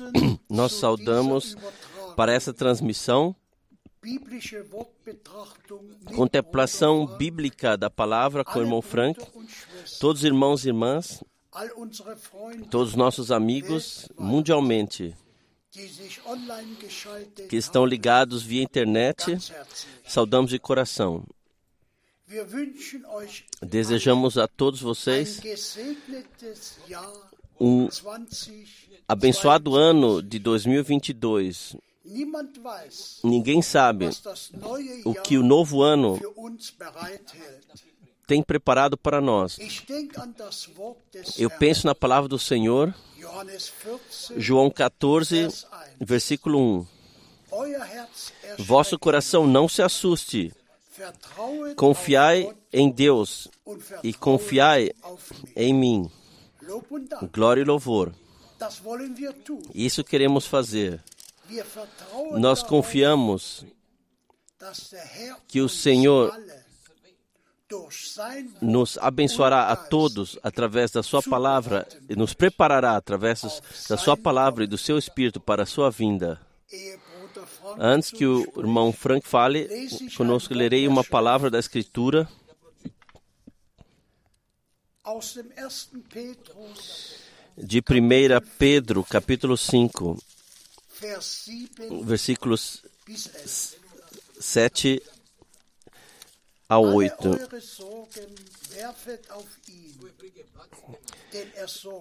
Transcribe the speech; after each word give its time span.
Nós 0.48 0.72
saudamos 0.72 1.56
para 2.16 2.32
essa 2.32 2.52
transmissão 2.52 3.34
contemplação 6.16 7.06
bíblica 7.06 7.76
da 7.76 7.88
palavra 7.88 8.44
com 8.44 8.58
o 8.58 8.62
irmão 8.62 8.82
Frank, 8.82 9.20
todos 10.00 10.22
os 10.22 10.24
irmãos 10.24 10.64
e 10.64 10.68
irmãs, 10.68 11.22
todos 12.70 12.90
os 12.90 12.96
nossos 12.96 13.30
amigos 13.30 14.08
mundialmente 14.18 15.14
que 17.48 17.56
estão 17.56 17.86
ligados 17.86 18.42
via 18.42 18.62
internet, 18.62 19.38
saudamos 20.04 20.50
de 20.50 20.58
coração. 20.58 21.24
Desejamos 23.62 24.36
a 24.36 24.48
todos 24.48 24.80
vocês 24.80 25.40
um 27.62 27.88
abençoado 29.06 29.76
ano 29.76 30.20
de 30.20 30.40
2022. 30.40 31.76
Ninguém 33.22 33.62
sabe 33.62 34.10
o 35.04 35.14
que 35.14 35.38
o 35.38 35.44
novo 35.44 35.80
ano 35.80 36.18
tem 38.26 38.42
preparado 38.42 38.96
para 38.96 39.20
nós. 39.20 39.58
Eu 41.38 41.48
penso 41.50 41.86
na 41.86 41.94
palavra 41.94 42.28
do 42.28 42.38
Senhor, 42.38 42.92
João 44.36 44.68
14, 44.68 45.48
versículo 46.00 46.58
1. 46.58 46.86
Vosso 48.58 48.98
coração 48.98 49.46
não 49.46 49.68
se 49.68 49.82
assuste. 49.82 50.52
Confiai 51.76 52.52
em 52.72 52.90
Deus 52.90 53.46
e 54.02 54.12
confiai 54.12 54.90
em 55.54 55.72
mim. 55.72 56.10
Glória 57.32 57.62
e 57.62 57.64
louvor. 57.64 58.14
Isso 59.74 60.04
queremos 60.04 60.46
fazer. 60.46 61.02
Nós 62.38 62.62
confiamos 62.62 63.66
que 65.48 65.60
o 65.60 65.68
Senhor 65.68 66.32
nos 68.60 68.98
abençoará 68.98 69.68
a 69.68 69.76
todos 69.76 70.38
através 70.42 70.90
da 70.90 71.02
Sua 71.02 71.22
palavra 71.22 71.88
e 72.08 72.14
nos 72.14 72.34
preparará 72.34 72.96
através 72.96 73.60
da 73.88 73.96
Sua 73.96 74.16
palavra 74.16 74.64
e 74.64 74.66
do 74.66 74.78
Seu 74.78 74.98
Espírito 74.98 75.40
para 75.40 75.64
a 75.64 75.66
Sua 75.66 75.90
vinda. 75.90 76.40
Antes 77.78 78.10
que 78.10 78.26
o 78.26 78.44
irmão 78.56 78.92
Frank 78.92 79.26
fale, 79.26 79.68
conosco 80.16 80.54
lerei 80.54 80.86
uma 80.86 81.02
palavra 81.02 81.50
da 81.50 81.58
Escritura 81.58 82.28
de 87.56 87.78
1 87.80 87.82
Pedro, 88.56 89.02
capítulo 89.02 89.56
5, 89.56 90.16
versículos 92.04 92.84
7 94.38 95.02
a 96.68 96.78
8. 96.78 97.30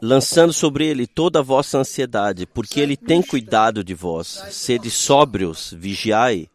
Lançando 0.02 0.54
sobre 0.54 0.86
ele 0.86 1.08
toda 1.08 1.40
a 1.40 1.44
vossa 1.44 1.80
ansiedade, 1.80 2.46
porque 2.46 2.80
ele 2.80 2.96
tem 2.96 3.24
cuidado 3.24 3.84
de 3.84 3.96
vós. 3.96 4.28
Sede 4.52 4.92
sóbrios, 4.92 5.74
vigiai, 5.76 6.50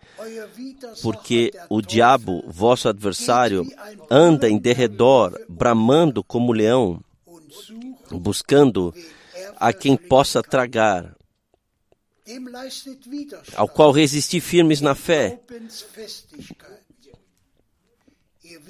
porque 1.02 1.52
o 1.68 1.80
diabo, 1.80 2.42
vosso 2.46 2.88
adversário, 2.88 3.66
anda 4.10 4.48
em 4.48 4.58
derredor, 4.58 5.38
bramando 5.48 6.22
como 6.22 6.52
leão, 6.52 7.02
buscando 8.10 8.94
a 9.56 9.72
quem 9.72 9.96
possa 9.96 10.42
tragar 10.42 11.16
ao 13.54 13.68
qual 13.68 13.92
resisti 13.92 14.40
firmes 14.40 14.80
na 14.80 14.94
fé, 14.94 15.40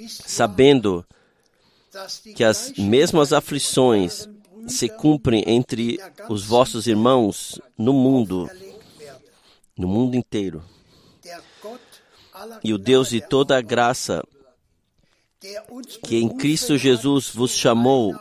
sabendo 0.09 1.05
que 2.35 2.45
as 2.45 2.73
mesmas 2.77 3.33
aflições 3.33 4.29
se 4.69 4.89
cumprem 4.89 5.45
entre 5.47 5.99
os 6.29 6.45
vossos 6.45 6.87
irmãos 6.87 7.61
no 7.79 7.93
mundo, 7.93 8.51
no 9.77 9.89
mundo 9.89 10.17
inteiro. 10.17 10.63
E 12.63 12.73
o 12.73 12.79
Deus 12.79 13.11
de 13.11 13.21
toda 13.21 13.57
a 13.57 13.61
graça, 13.63 14.23
que 16.03 16.17
em 16.17 16.29
Cristo 16.29 16.77
Jesus 16.77 17.31
vos 17.31 17.53
chamou 17.53 18.15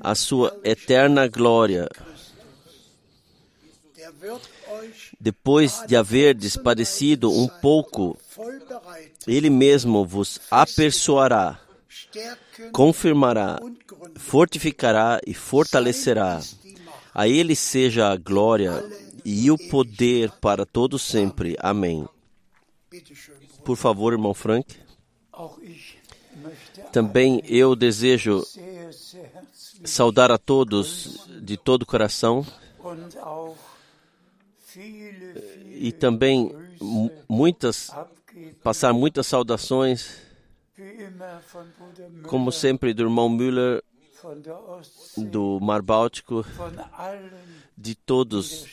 à 0.00 0.14
sua 0.14 0.58
eterna 0.64 1.26
glória, 1.26 1.88
depois 5.20 5.82
de 5.86 5.96
haverdes 5.96 6.56
padecido 6.56 7.30
um 7.30 7.48
pouco, 7.48 8.18
ele 9.26 9.50
mesmo 9.50 10.04
vos 10.04 10.40
apersoará, 10.50 11.58
confirmará, 12.72 13.58
fortificará 14.16 15.20
e 15.26 15.34
fortalecerá. 15.34 16.40
A 17.14 17.28
ele 17.28 17.54
seja 17.54 18.10
a 18.10 18.16
glória 18.16 18.84
e 19.24 19.50
o 19.50 19.56
poder 19.56 20.30
para 20.32 20.66
todo 20.66 20.98
sempre. 20.98 21.56
Amém. 21.60 22.06
Por 23.64 23.76
favor, 23.76 24.12
irmão 24.12 24.34
Frank. 24.34 24.76
Também 26.92 27.42
eu 27.44 27.74
desejo 27.76 28.42
saudar 29.84 30.30
a 30.30 30.38
todos 30.38 31.26
de 31.40 31.56
todo 31.56 31.82
o 31.82 31.86
coração 31.86 32.44
e 35.70 35.92
também 35.92 36.54
muitas 37.28 37.90
passar 38.62 38.92
muitas 38.92 39.26
saudações, 39.26 40.18
como 42.26 42.50
sempre 42.50 42.92
do 42.92 43.02
irmão 43.02 43.28
Müller 43.28 43.82
do 45.16 45.60
Mar 45.60 45.82
Báltico, 45.82 46.44
de 47.76 47.94
todos 47.94 48.66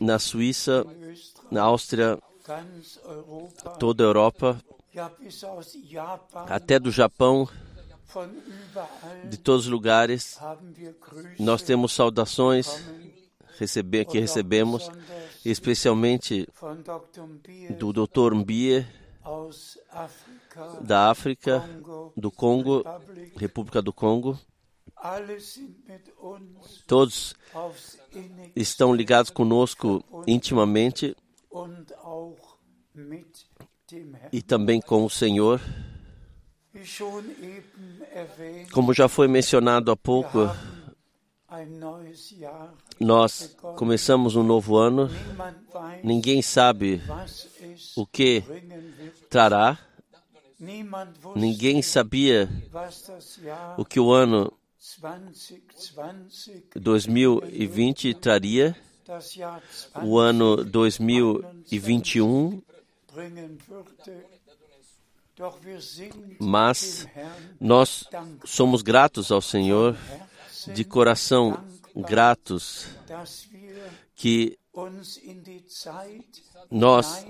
na 0.00 0.18
Suíça, 0.18 0.84
na 1.50 1.62
Áustria, 1.62 2.18
toda 3.78 4.04
a 4.04 4.06
Europa, 4.06 4.60
até 6.48 6.78
do 6.78 6.90
Japão, 6.90 7.48
de 9.28 9.36
todos 9.38 9.66
os 9.66 9.70
lugares. 9.70 10.38
Nós 11.38 11.62
temos 11.62 11.92
saudações. 11.92 12.82
Receber, 13.58 14.06
que 14.06 14.18
recebemos, 14.18 14.90
especialmente 15.44 16.48
do 17.78 17.92
Dr. 17.92 18.34
Mbie, 18.34 18.86
da 20.80 21.10
África, 21.10 21.62
do 22.16 22.30
Congo, 22.30 22.82
República 23.36 23.82
do 23.82 23.92
Congo. 23.92 24.38
Todos 26.86 27.34
estão 28.56 28.94
ligados 28.94 29.30
conosco 29.30 30.02
intimamente 30.26 31.14
e 34.32 34.42
também 34.42 34.80
com 34.80 35.04
o 35.04 35.10
Senhor. 35.10 35.60
Como 38.72 38.94
já 38.94 39.08
foi 39.08 39.26
mencionado 39.26 39.90
há 39.90 39.96
pouco, 39.96 40.38
nós 43.00 43.56
começamos 43.76 44.36
um 44.36 44.44
novo 44.44 44.76
ano, 44.76 45.10
ninguém 46.04 46.40
sabe 46.40 47.02
o 47.96 48.06
que 48.06 48.44
trará, 49.28 49.76
ninguém 51.34 51.82
sabia 51.82 52.48
o 53.76 53.84
que 53.84 53.98
o 53.98 54.12
ano 54.12 54.52
2020 56.76 58.14
traria, 58.14 58.76
o 60.02 60.18
ano 60.18 60.64
2021, 60.64 62.62
mas 66.38 67.06
nós 67.58 68.04
somos 68.44 68.82
gratos 68.82 69.32
ao 69.32 69.40
Senhor 69.40 69.96
de 70.74 70.84
coração 70.84 71.64
gratos 71.94 72.86
que 74.14 74.58
nós 76.70 77.26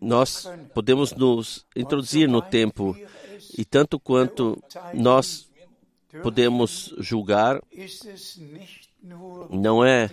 nós 0.00 0.48
podemos 0.74 1.12
nos 1.12 1.64
introduzir 1.76 2.28
no 2.28 2.42
tempo 2.42 2.96
e 3.56 3.64
tanto 3.64 4.00
quanto 4.00 4.60
nós 4.94 5.48
podemos 6.22 6.94
julgar 6.98 7.62
não 9.50 9.84
é 9.84 10.10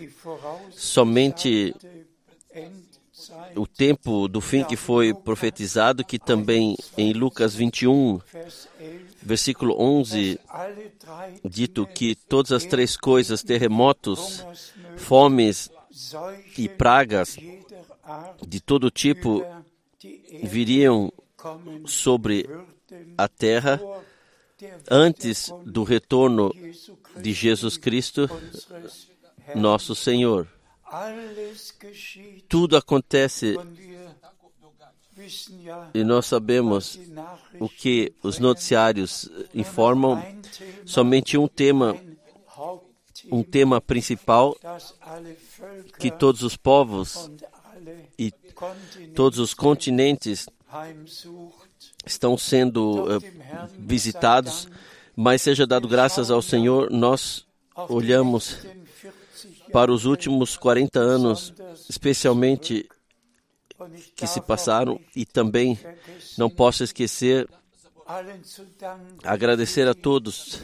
somente 0.72 1.74
o 3.54 3.66
tempo 3.66 4.28
do 4.28 4.40
fim 4.40 4.64
que 4.64 4.76
foi 4.76 5.12
profetizado, 5.12 6.04
que 6.04 6.18
também 6.18 6.76
em 6.96 7.12
Lucas 7.12 7.54
21, 7.54 8.20
versículo 9.22 9.74
11, 9.78 10.38
dito 11.44 11.86
que 11.86 12.14
todas 12.14 12.52
as 12.52 12.64
três 12.64 12.96
coisas, 12.96 13.42
terremotos, 13.42 14.44
fomes 14.96 15.70
e 16.56 16.68
pragas 16.68 17.36
de 18.46 18.60
todo 18.60 18.90
tipo 18.90 19.44
viriam 20.42 21.12
sobre 21.86 22.48
a 23.16 23.28
terra 23.28 23.80
antes 24.90 25.52
do 25.64 25.82
retorno 25.82 26.52
de 27.20 27.32
Jesus 27.32 27.76
Cristo, 27.76 28.28
nosso 29.54 29.94
Senhor. 29.94 30.48
Tudo 32.48 32.76
acontece 32.76 33.56
e 35.94 36.04
nós 36.04 36.26
sabemos 36.26 36.98
o 37.58 37.68
que 37.68 38.12
os 38.22 38.38
noticiários 38.38 39.30
informam, 39.54 40.22
somente 40.84 41.38
um 41.38 41.48
tema, 41.48 41.96
um 43.30 43.42
tema 43.42 43.80
principal 43.80 44.56
que 45.98 46.10
todos 46.10 46.42
os 46.42 46.56
povos 46.56 47.30
e 48.18 48.30
todos 49.14 49.38
os 49.38 49.54
continentes 49.54 50.46
estão 52.04 52.36
sendo 52.36 53.04
uh, 53.04 53.20
visitados, 53.78 54.68
mas 55.16 55.40
seja 55.40 55.66
dado 55.66 55.88
graças 55.88 56.30
ao 56.30 56.42
Senhor, 56.42 56.90
nós 56.90 57.46
olhamos 57.88 58.58
para 59.72 59.90
os 59.90 60.04
últimos 60.04 60.56
40 60.56 61.00
anos, 61.00 61.54
especialmente 61.88 62.86
que 64.14 64.26
se 64.26 64.40
passaram, 64.40 65.00
e 65.14 65.24
também 65.24 65.78
não 66.36 66.50
posso 66.50 66.84
esquecer 66.84 67.48
agradecer 69.24 69.88
a 69.88 69.94
todos 69.94 70.60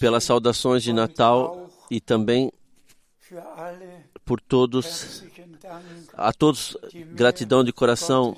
pelas 0.00 0.24
saudações 0.24 0.82
de 0.82 0.92
Natal 0.92 1.70
e 1.88 2.00
também 2.00 2.50
por 4.24 4.40
todos, 4.40 5.22
a 6.14 6.32
todos, 6.32 6.76
gratidão 7.12 7.62
de 7.62 7.72
coração 7.72 8.34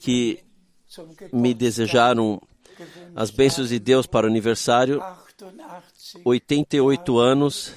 que 0.00 0.42
me 1.32 1.54
desejaram 1.54 2.40
as 3.14 3.30
bênçãos 3.30 3.68
de 3.68 3.78
Deus 3.78 4.06
para 4.06 4.26
o 4.26 4.30
aniversário. 4.30 5.02
88 6.24 7.18
anos 7.18 7.72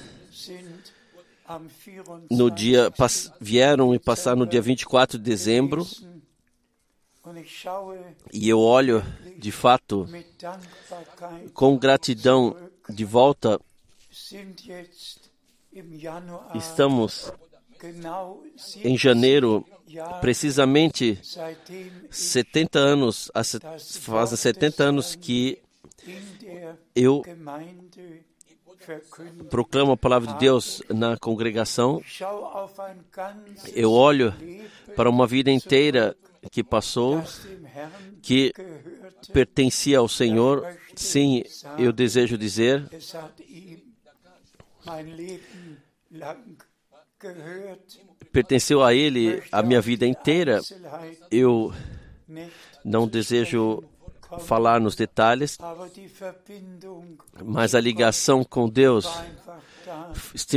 no 2.30 2.50
dia 2.50 2.92
vieram 3.40 3.94
e 3.94 3.98
passaram 3.98 4.38
no 4.38 4.46
dia 4.46 4.62
24 4.62 5.18
de 5.18 5.24
dezembro. 5.24 5.86
E 8.32 8.48
eu 8.48 8.60
olho, 8.60 9.04
de 9.38 9.52
fato, 9.52 10.08
com 11.52 11.76
gratidão 11.78 12.56
de 12.88 13.04
volta. 13.04 13.60
Estamos 16.54 17.32
em 18.84 18.96
janeiro, 18.96 19.66
precisamente 20.20 21.18
70 22.10 22.78
anos, 22.78 23.30
faz 24.00 24.30
70 24.30 24.84
anos 24.84 25.14
que 25.14 25.60
eu 26.94 27.22
proclamo 29.48 29.92
a 29.92 29.96
palavra 29.96 30.32
de 30.32 30.38
Deus 30.38 30.82
na 30.88 31.16
congregação. 31.16 32.02
Eu 33.74 33.92
olho 33.92 34.34
para 34.96 35.08
uma 35.10 35.26
vida 35.26 35.50
inteira 35.50 36.16
que 36.50 36.64
passou, 36.64 37.22
que 38.22 38.52
pertencia 39.32 39.98
ao 39.98 40.08
Senhor. 40.08 40.66
Sim, 40.96 41.44
eu 41.78 41.92
desejo 41.92 42.36
dizer 42.36 42.88
pertenceu 48.32 48.82
a 48.82 48.94
Ele 48.94 49.42
a 49.50 49.62
minha 49.62 49.80
vida 49.80 50.06
inteira. 50.06 50.60
Eu 51.30 51.72
não 52.84 53.06
desejo 53.06 53.82
falar 54.40 54.80
nos 54.80 54.94
detalhes, 54.94 55.58
mas 57.44 57.74
a 57.74 57.80
ligação 57.80 58.44
com 58.44 58.68
Deus 58.68 59.06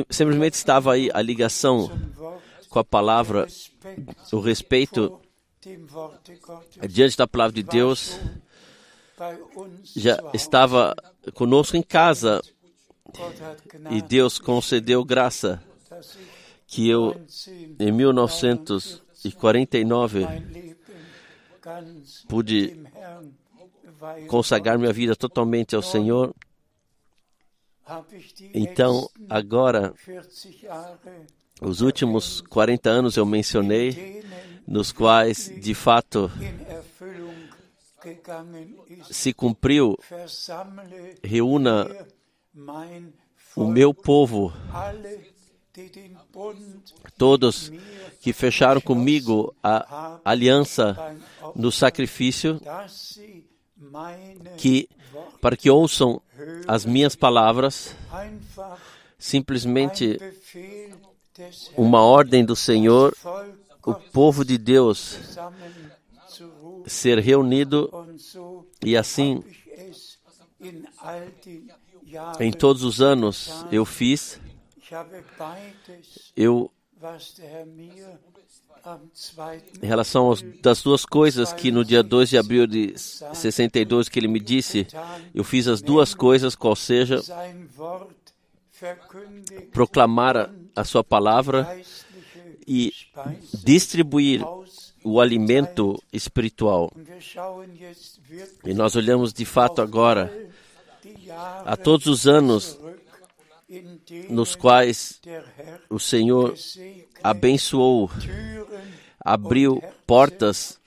simplesmente 0.10 0.54
estava 0.54 0.94
aí 0.94 1.10
a 1.14 1.22
ligação 1.22 1.90
com 2.70 2.80
a 2.80 2.84
palavra, 2.84 3.48
o 4.32 4.40
respeito 4.40 5.20
diante 6.88 7.18
da 7.18 7.28
palavra 7.28 7.54
de 7.54 7.64
Deus 7.64 8.20
já 9.96 10.18
estava 10.34 10.96
conosco 11.34 11.78
em 11.78 11.84
casa 11.84 12.42
e 13.92 14.02
Deus 14.02 14.40
concedeu 14.40 15.04
graça 15.06 15.62
que 16.74 16.90
eu, 16.90 17.16
em 17.80 17.92
1949, 17.92 20.28
pude 22.28 22.76
consagrar 24.28 24.80
minha 24.80 24.92
vida 24.92 25.16
totalmente 25.16 25.76
ao 25.76 25.84
Senhor. 25.84 26.34
Então, 28.56 29.08
agora, 29.30 29.94
os 31.62 31.82
últimos 31.82 32.42
40 32.42 32.90
anos 32.90 33.18
eu 33.18 33.26
mencionei, 33.26 34.26
nos 34.68 34.92
quais, 34.92 35.54
de 35.62 35.76
fato, 35.76 36.32
se 39.12 39.32
cumpriu, 39.32 39.96
reúna 41.22 41.88
o 43.56 43.68
meu 43.68 43.94
povo 43.94 44.52
Todos 47.18 47.72
que 48.22 48.32
fecharam 48.32 48.80
comigo 48.80 49.56
a 49.64 50.20
aliança 50.24 51.18
no 51.56 51.72
sacrifício, 51.72 52.62
que 54.58 54.88
para 55.42 55.58
que 55.58 55.70
ouçam 55.70 56.22
as 56.68 56.86
minhas 56.86 57.16
palavras, 57.16 57.96
simplesmente 59.18 60.20
uma 61.76 62.02
ordem 62.02 62.46
do 62.46 62.56
Senhor, 62.56 63.16
o 63.84 63.94
povo 63.96 64.46
de 64.46 64.58
Deus 64.58 65.18
ser 66.86 67.18
reunido 67.20 67.90
e 68.84 68.96
assim 68.96 69.44
em 72.40 72.52
todos 72.52 72.84
os 72.84 73.02
anos 73.02 73.66
eu 73.72 73.86
fiz 73.86 74.40
eu, 76.36 76.72
em 79.82 79.86
relação 79.86 80.32
às 80.32 80.42
das 80.62 80.82
duas 80.82 81.06
coisas 81.06 81.54
que 81.54 81.72
no 81.72 81.84
dia 81.86 82.04
2 82.04 82.30
de 82.30 82.38
abril 82.38 82.68
de 82.68 82.94
62 82.98 84.10
que 84.10 84.20
ele 84.20 84.28
me 84.28 84.40
disse, 84.40 84.88
eu 85.34 85.44
fiz 85.44 85.68
as 85.68 85.82
duas 85.82 86.14
coisas, 86.14 86.56
qual 86.56 86.76
seja 86.76 87.22
proclamar 89.72 90.36
a, 90.36 90.50
a 90.76 90.84
sua 90.84 91.04
palavra 91.04 91.80
e 92.68 92.92
distribuir 93.64 94.42
o 95.04 95.20
alimento 95.20 96.02
espiritual. 96.12 96.92
E 98.66 98.74
nós 98.74 98.96
olhamos 98.96 99.34
de 99.34 99.46
fato 99.46 99.82
agora 99.82 100.50
a 101.66 101.76
todos 101.76 102.08
os 102.08 102.28
anos 102.28 102.80
nos 104.30 104.56
quais 104.56 105.22
o 105.90 106.00
Senhor 106.00 106.54
abençoou, 107.24 108.10
abriu 109.20 109.82
portas 110.06 110.80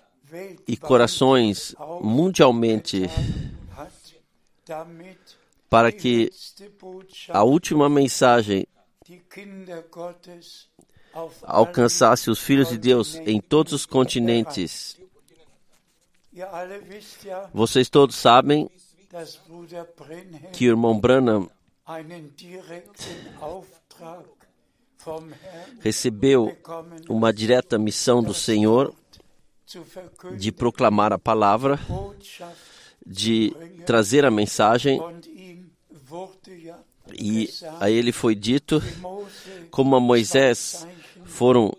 e 0.67 0.77
corações 0.77 1.75
mundialmente 2.01 3.09
para 5.69 5.91
que 5.93 6.31
a 7.31 7.43
última 7.43 7.89
mensagem 7.89 8.67
alcançasse 11.43 12.31
os 12.31 12.41
filhos 12.41 12.69
de 12.69 12.79
Deus 12.79 13.15
em 13.15 13.41
todos 13.41 13.73
os 13.73 13.87
continentes. 13.87 14.99
Vocês 17.53 17.89
todos 17.89 18.17
sabem 18.17 18.69
que 20.53 20.67
o 20.67 20.71
irmão 20.71 20.99
Branham 20.99 21.51
recebeu 25.81 26.57
uma 27.09 27.33
direta 27.33 27.79
missão 27.79 28.21
do 28.21 28.35
Senhor 28.35 28.93
de 30.37 30.51
proclamar 30.51 31.13
a 31.13 31.19
palavra, 31.19 31.79
de 33.07 33.55
trazer 33.85 34.25
a 34.25 34.33
mensagem. 34.33 35.01
E 37.15 37.49
a 37.79 37.89
ele 37.89 38.11
foi 38.11 38.35
dito, 38.35 38.83
como 39.71 39.95
a 39.95 40.01
Moisés 40.01 40.85
foram 41.25 41.73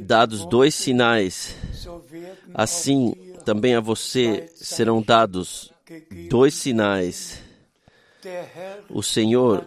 dados 0.00 0.46
dois 0.46 0.74
sinais, 0.74 1.54
assim 2.54 3.12
também 3.44 3.74
a 3.74 3.80
você 3.80 4.50
serão 4.54 5.02
dados 5.02 5.70
dois 6.30 6.54
sinais 6.54 7.49
o 8.88 9.02
Senhor 9.02 9.66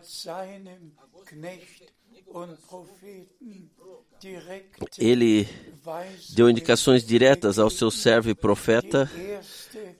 ele 4.97 5.47
deu 6.29 6.49
indicações 6.49 7.05
diretas 7.05 7.59
ao 7.59 7.69
seu 7.69 7.91
servo 7.91 8.29
e 8.29 8.35
profeta. 8.35 9.11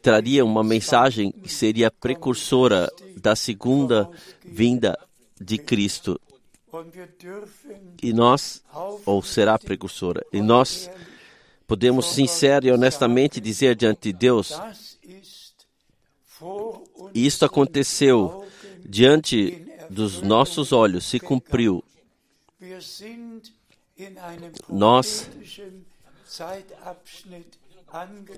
traria 0.00 0.44
uma 0.44 0.64
mensagem 0.64 1.30
que 1.30 1.52
seria 1.52 1.90
precursora 1.90 2.90
da 3.16 3.36
segunda 3.36 4.10
vinda 4.44 4.98
de 5.40 5.58
Cristo. 5.58 6.20
E 8.02 8.12
nós, 8.12 8.62
ou 9.04 9.22
será 9.22 9.58
precursora, 9.58 10.24
e 10.32 10.40
nós 10.40 10.90
podemos 11.66 12.06
sincero 12.06 12.66
e 12.66 12.72
honestamente 12.72 13.40
dizer 13.40 13.76
diante 13.76 14.10
de 14.10 14.18
Deus: 14.18 14.58
isto 17.14 17.44
aconteceu 17.44 18.46
diante 18.84 19.66
dos 19.90 20.22
nossos 20.22 20.72
olhos, 20.72 21.04
se 21.04 21.20
cumpriu. 21.20 21.84
Nós 24.68 25.28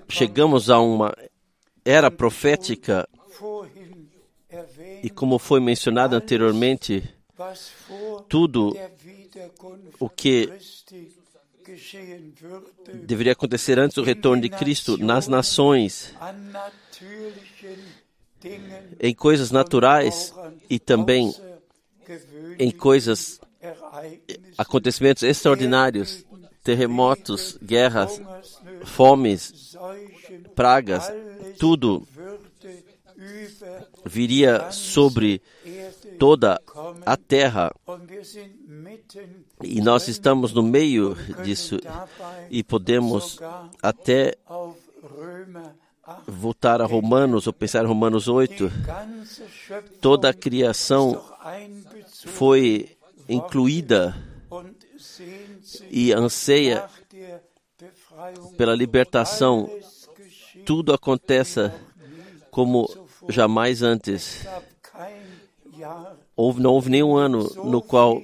chegamos 0.09 0.69
a 0.69 0.79
uma 0.79 1.15
era 1.83 2.11
profética. 2.11 3.07
e, 5.03 5.09
como 5.09 5.37
foi 5.37 5.59
mencionado 5.59 6.15
anteriormente, 6.15 7.03
tudo 8.27 8.75
o 9.99 10.09
que 10.09 10.51
deveria 12.93 13.33
acontecer 13.33 13.77
antes 13.79 13.95
do 13.95 14.03
retorno 14.03 14.41
de 14.41 14.49
Cristo 14.49 14.97
nas 14.97 15.27
nações, 15.27 16.13
em 18.99 19.13
coisas 19.13 19.51
naturais 19.51 20.33
e 20.69 20.79
também 20.79 21.33
em 22.59 22.71
coisas, 22.71 23.39
acontecimentos 24.57 25.23
extraordinários, 25.23 26.23
terremotos, 26.65 27.59
guerras, 27.61 28.19
fomes, 28.83 29.77
pragas, 30.55 31.13
tudo 31.59 32.05
viria 34.03 34.71
sobre 34.71 35.43
toda 36.17 36.59
a 37.05 37.15
terra. 37.15 37.71
E 39.61 39.79
nós 39.79 40.07
estamos 40.07 40.53
no 40.53 40.63
meio 40.63 41.15
disso 41.43 41.77
e 42.49 42.63
podemos 42.63 43.37
até 43.79 44.35
voltar 46.25 46.81
a 46.81 46.85
Romanos 46.85 47.45
ou 47.45 47.53
pensar 47.53 47.83
em 47.83 47.87
Romanos 47.87 48.27
8. 48.27 48.71
Toda 50.01 50.29
a 50.29 50.33
criação 50.33 51.23
foi 52.25 52.97
incluída 53.29 54.15
e 55.89 56.13
anseia 56.13 56.89
pela 58.57 58.75
libertação. 58.75 59.69
Tudo 60.65 60.93
acontece 60.93 61.71
como 62.49 62.89
jamais 63.29 63.81
antes. 63.81 64.45
Houve, 66.35 66.61
não 66.61 66.71
houve 66.73 66.89
nenhum 66.89 67.15
ano 67.15 67.49
no 67.63 67.81
qual 67.81 68.21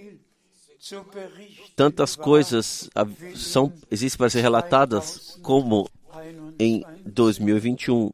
tantas 1.75 2.15
coisas 2.15 2.89
são, 3.35 3.71
existem 3.89 4.17
para 4.17 4.29
ser 4.29 4.41
relatadas 4.41 5.37
como 5.41 5.89
em 6.59 6.83
2021. 7.05 8.11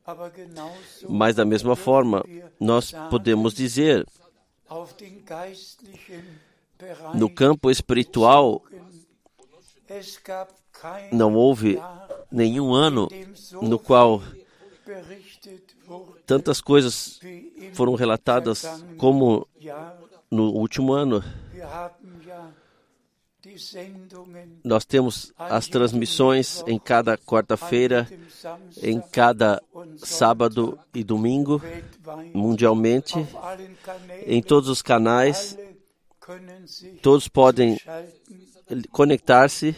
Mas, 1.09 1.35
da 1.35 1.45
mesma 1.45 1.75
forma, 1.75 2.23
nós 2.59 2.93
podemos 3.09 3.53
dizer, 3.53 4.05
no 7.13 7.29
campo 7.29 7.69
espiritual, 7.69 8.63
não 11.11 11.33
houve 11.33 11.79
nenhum 12.31 12.73
ano 12.73 13.07
no 13.61 13.79
qual 13.79 14.21
tantas 16.25 16.61
coisas 16.61 17.19
foram 17.73 17.95
relatadas 17.95 18.65
como 18.97 19.47
no 20.29 20.51
último 20.51 20.93
ano. 20.93 21.23
Nós 24.63 24.85
temos 24.85 25.33
as 25.37 25.67
transmissões 25.67 26.63
em 26.67 26.77
cada 26.77 27.17
quarta-feira, 27.17 28.07
em 28.81 28.99
cada 28.99 29.61
sábado 29.97 30.77
e 30.93 31.03
domingo, 31.03 31.61
mundialmente, 32.33 33.15
em 34.25 34.41
todos 34.41 34.69
os 34.69 34.81
canais. 34.81 35.57
Todos 37.01 37.27
podem 37.27 37.79
conectar-se. 38.91 39.75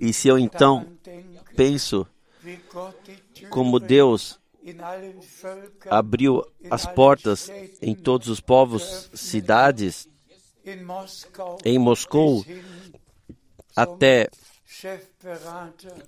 E 0.00 0.12
se 0.12 0.28
eu 0.28 0.38
então 0.38 0.86
penso 1.56 2.06
como 3.50 3.78
Deus 3.78 4.38
abriu 5.90 6.44
as 6.70 6.86
portas 6.86 7.50
em 7.80 7.94
todos 7.94 8.28
os 8.28 8.40
povos, 8.40 9.10
cidades, 9.14 10.08
em 11.64 11.78
Moscou, 11.78 12.44
até 13.74 14.28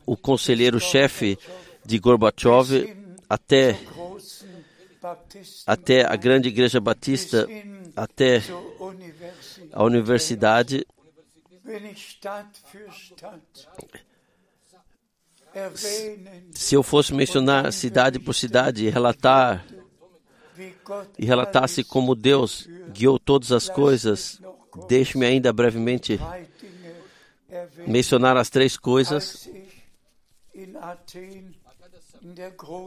o 0.06 0.16
conselheiro-chefe 0.16 1.38
de 1.84 1.98
Gorbachev, 1.98 2.96
até, 3.28 3.78
até 5.66 6.04
a 6.04 6.16
grande 6.16 6.48
igreja 6.48 6.80
batista, 6.80 7.46
até 7.96 8.42
a 9.72 9.84
universidade. 9.84 10.86
Se 16.52 16.74
eu 16.74 16.82
fosse 16.82 17.14
mencionar 17.14 17.72
cidade 17.72 18.18
por 18.18 18.34
cidade 18.34 18.86
e 18.86 18.90
relatar 18.90 19.64
e 21.18 21.24
relatasse 21.24 21.82
como 21.82 22.14
Deus 22.14 22.68
guiou 22.92 23.18
todas 23.18 23.52
as 23.52 23.68
coisas, 23.68 24.40
deixe-me 24.88 25.26
ainda 25.26 25.52
brevemente 25.52 26.18
mencionar 27.86 28.36
as 28.36 28.50
três 28.50 28.76
coisas. 28.76 29.48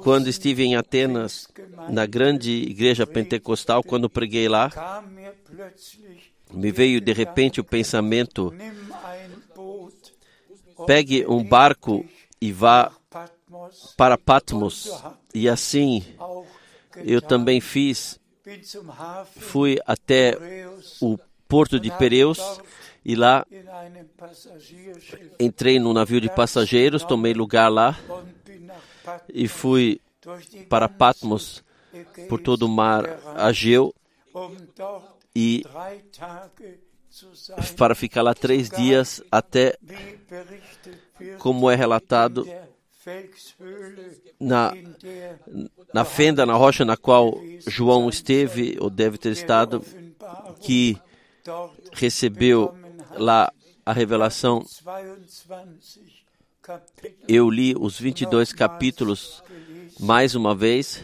Quando 0.02 0.28
estive 0.28 0.63
em 0.63 0.76
Atenas, 0.76 1.47
na 1.89 2.06
grande 2.06 2.52
igreja 2.52 3.06
pentecostal, 3.06 3.84
quando 3.84 4.10
preguei 4.10 4.50
lá, 4.50 5.04
me 6.52 6.71
veio 6.71 7.00
de 7.00 7.13
repente 7.13 7.60
o 7.60 7.63
pensamento: 7.63 8.52
pegue 10.88 11.26
um 11.28 11.43
barco 11.43 12.04
e 12.41 12.52
vá 12.52 12.91
para 13.95 14.17
Patmos. 14.17 14.91
E 15.34 15.47
assim 15.47 16.04
eu 16.95 17.21
também 17.21 17.62
fiz. 17.62 18.19
Fui 19.36 19.78
até 19.86 20.36
o 21.02 21.17
porto 21.47 21.80
de 21.80 21.91
Pereus 21.91 22.39
e 23.04 23.15
lá 23.15 23.45
entrei 25.39 25.80
no 25.80 25.93
navio 25.93 26.19
de 26.21 26.30
passageiros, 26.30 27.04
tomei 27.04 27.34
lugar 27.34 27.69
lá 27.69 27.97
e 29.34 29.48
fui 29.48 30.00
para 30.70 30.89
Patmos 30.89 31.63
por 32.28 32.39
todo 32.39 32.63
o 32.63 32.70
mar 32.70 33.06
Ageu 33.36 33.93
e 35.36 35.63
para 37.78 37.96
ficar 37.96 38.22
lá 38.22 38.34
três 38.34 38.70
dias 38.70 39.22
até 39.32 39.78
como 41.39 41.70
é 41.70 41.76
relatado 41.76 42.46
na, 44.39 44.74
na 45.93 46.06
fenda, 46.06 46.46
na 46.46 46.54
rocha 46.54 46.84
na 46.84 46.98
qual 46.98 47.39
João 47.65 48.10
esteve, 48.10 48.78
ou 48.80 48.89
deve 48.89 49.17
ter 49.17 49.32
estado, 49.32 49.84
que 50.62 50.98
recebeu 51.93 52.76
lá 53.12 53.52
a 53.86 53.93
revelação. 53.93 54.65
Eu 57.27 57.49
li 57.49 57.75
os 57.77 57.99
22 57.99 58.51
capítulos 58.51 59.43
mais 59.99 60.36
uma 60.36 60.56
vez 60.56 61.03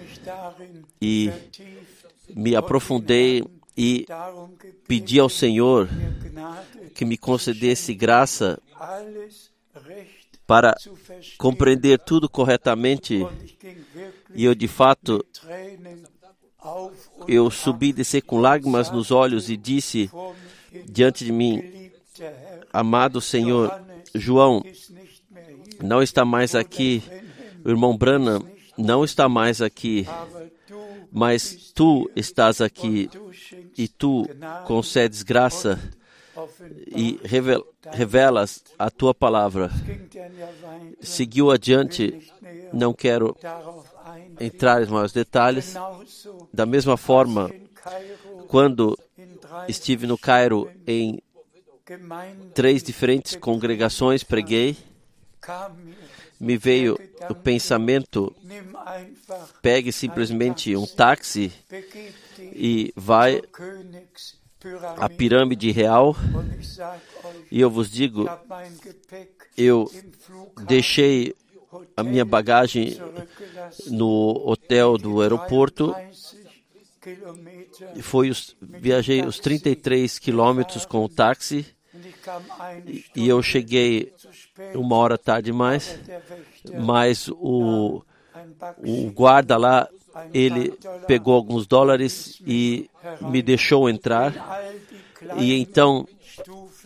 e 1.02 1.32
me 2.30 2.56
aprofundei 2.56 3.44
e 3.78 4.06
pedi 4.88 5.20
ao 5.20 5.30
Senhor 5.30 5.90
que 6.94 7.06
me 7.06 7.18
concedesse 7.18 7.94
graça 7.94 8.62
para 10.46 10.76
compreender 11.38 12.00
tudo 12.00 12.30
corretamente. 12.30 13.26
E 14.36 14.44
eu, 14.44 14.54
de 14.54 14.68
fato, 14.68 15.26
eu 17.28 17.50
subi 17.50 17.90
e 17.90 17.94
desci 17.94 18.22
com 18.22 18.40
lágrimas 18.40 18.92
nos 18.92 19.12
olhos 19.12 19.50
e 19.50 19.58
disse 19.58 20.10
diante 20.86 21.24
de 21.24 21.32
mim, 21.32 21.92
amado 22.72 23.22
Senhor, 23.22 23.82
João 24.14 24.64
não 25.82 26.02
está 26.02 26.26
mais 26.26 26.56
aqui, 26.56 27.02
o 27.64 27.70
irmão 27.70 27.98
Brana 27.98 28.42
não 28.78 29.04
está 29.04 29.30
mais 29.30 29.62
aqui, 29.62 30.08
mas 31.12 31.72
tu 31.74 32.10
estás 32.16 32.60
aqui 32.60 33.10
e 33.78 33.88
tu 33.88 34.28
concedes 34.66 35.22
graça 35.22 35.80
e 36.88 37.20
revelas 37.92 38.64
a 38.78 38.90
tua 38.90 39.14
palavra. 39.14 39.70
Seguiu 41.00 41.52
adiante, 41.52 42.32
não 42.72 42.94
quero 42.94 43.38
entrar 44.40 44.82
em 44.82 44.88
maiores 44.88 45.12
detalhes. 45.12 45.76
Da 46.52 46.66
mesma 46.66 46.98
forma, 46.98 47.52
quando 48.48 48.98
estive 49.68 50.08
no 50.08 50.18
Cairo 50.18 50.70
em 50.88 51.22
três 52.54 52.82
diferentes 52.82 53.36
congregações, 53.36 54.24
preguei, 54.24 54.76
me 56.40 56.58
veio 56.58 56.98
o 57.30 57.36
pensamento: 57.36 58.36
pegue 59.62 59.92
simplesmente 59.92 60.76
um 60.76 60.86
táxi 60.86 61.52
e 62.40 62.94
vai 62.96 63.42
à 64.98 65.10
pirâmide 65.10 65.72
real. 65.72 66.16
E 67.52 67.60
eu 67.60 67.70
vos 67.70 67.90
digo, 67.90 68.30
eu 69.58 69.90
deixei 70.66 71.36
a 71.96 72.04
minha 72.04 72.26
bagagem 72.26 72.98
no 73.88 74.42
hotel 74.46 74.98
do 74.98 75.22
aeroporto. 75.22 75.96
Foi 78.02 78.30
os, 78.30 78.56
viajei 78.62 79.26
os 79.26 79.40
33 79.40 80.20
quilômetros 80.20 80.86
com 80.86 81.04
o 81.04 81.10
táxi 81.10 81.66
e 83.16 83.28
eu 83.28 83.42
cheguei 83.42 84.14
uma 84.76 84.96
hora 84.98 85.18
tarde 85.18 85.52
mais, 85.52 86.00
mas 86.82 87.28
o, 87.28 88.04
o 88.78 89.12
guarda 89.12 89.58
lá 89.58 89.88
ele 90.34 90.78
pegou 91.08 91.34
alguns 91.34 91.66
dólares 91.66 92.40
e 92.46 92.90
me 93.22 93.42
deixou 93.42 93.90
entrar. 93.90 94.34
E 95.38 95.54
então 95.60 96.08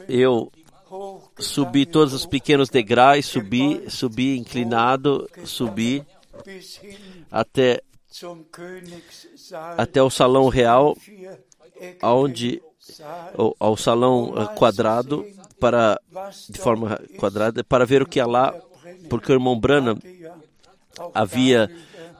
eu 0.07 0.51
subi 1.37 1.85
todos 1.85 2.13
os 2.13 2.25
pequenos 2.25 2.69
degraus, 2.69 3.25
subi, 3.25 3.89
subi 3.89 4.37
inclinado, 4.37 5.29
subi 5.43 6.03
até 7.29 7.81
até 9.77 10.01
o 10.01 10.09
salão 10.09 10.47
real, 10.47 10.95
onde 12.01 12.61
ao 13.59 13.75
salão 13.75 14.33
eh, 14.37 14.55
quadrado 14.55 15.25
para 15.59 15.99
de 16.49 16.59
forma 16.59 16.99
quadrada 17.17 17.63
para 17.63 17.85
ver 17.85 18.01
o 18.01 18.05
que 18.05 18.19
há 18.19 18.25
lá, 18.25 18.53
porque 19.09 19.31
o 19.31 19.35
irmão 19.35 19.59
Branham 19.59 19.97
havia 21.13 21.69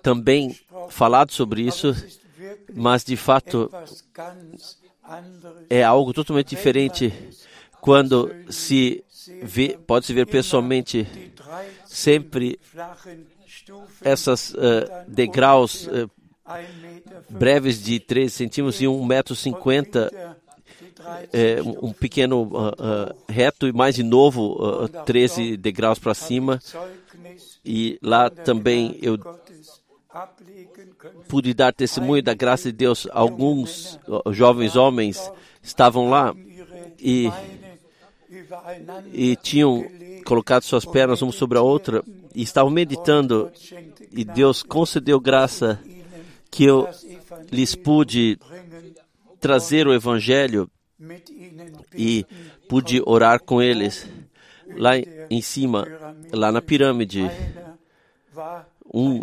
também 0.01 0.57
falado 0.89 1.31
sobre 1.31 1.61
isso, 1.61 1.95
mas 2.73 3.03
de 3.03 3.15
fato 3.15 3.69
é 5.69 5.83
algo 5.83 6.13
totalmente 6.13 6.49
diferente 6.49 7.13
quando 7.81 8.31
se 8.49 9.03
vê, 9.41 9.77
pode 9.85 10.05
se 10.05 10.13
ver 10.13 10.25
pessoalmente 10.25 11.07
sempre 11.85 12.59
essas 14.01 14.53
uh, 14.53 14.57
degraus 15.07 15.87
uh, 15.87 16.09
breves 17.29 17.83
de 17.83 17.99
13 17.99 18.29
centímetros 18.33 18.81
e 18.81 18.85
1,50m, 18.85 20.35
é, 21.33 21.61
um 21.61 21.91
pequeno 21.93 22.43
uh, 22.43 22.69
uh, 22.69 23.15
reto 23.27 23.67
e 23.67 23.73
mais 23.73 23.95
de 23.95 24.03
novo, 24.03 24.83
uh, 24.83 24.89
13 25.05 25.57
degraus 25.57 25.99
para 25.99 26.13
cima. 26.13 26.59
E 27.63 27.99
lá 28.01 28.29
também 28.29 28.97
eu 29.01 29.17
pude 31.27 31.53
dar 31.53 31.73
testemunho 31.73 32.23
da 32.23 32.33
graça 32.33 32.71
de 32.71 32.77
Deus. 32.77 33.07
Alguns 33.11 33.99
jovens 34.31 34.75
homens 34.75 35.31
estavam 35.61 36.09
lá 36.09 36.33
e, 36.99 37.29
e 39.13 39.35
tinham 39.35 39.85
colocado 40.25 40.63
suas 40.63 40.85
pernas 40.85 41.21
uma 41.21 41.31
sobre 41.31 41.57
a 41.57 41.61
outra 41.61 42.03
e 42.33 42.41
estavam 42.41 42.71
meditando. 42.71 43.51
E 44.11 44.23
Deus 44.23 44.63
concedeu 44.63 45.19
graça 45.19 45.79
que 46.49 46.63
eu 46.63 46.87
lhes 47.51 47.75
pude 47.75 48.39
trazer 49.39 49.87
o 49.87 49.93
Evangelho 49.93 50.69
e 51.93 52.25
pude 52.67 53.01
orar 53.05 53.41
com 53.41 53.61
eles 53.61 54.07
lá 54.75 54.93
em 55.29 55.41
cima, 55.41 55.87
lá 56.31 56.51
na 56.51 56.61
pirâmide. 56.61 57.29
Um 58.93 59.21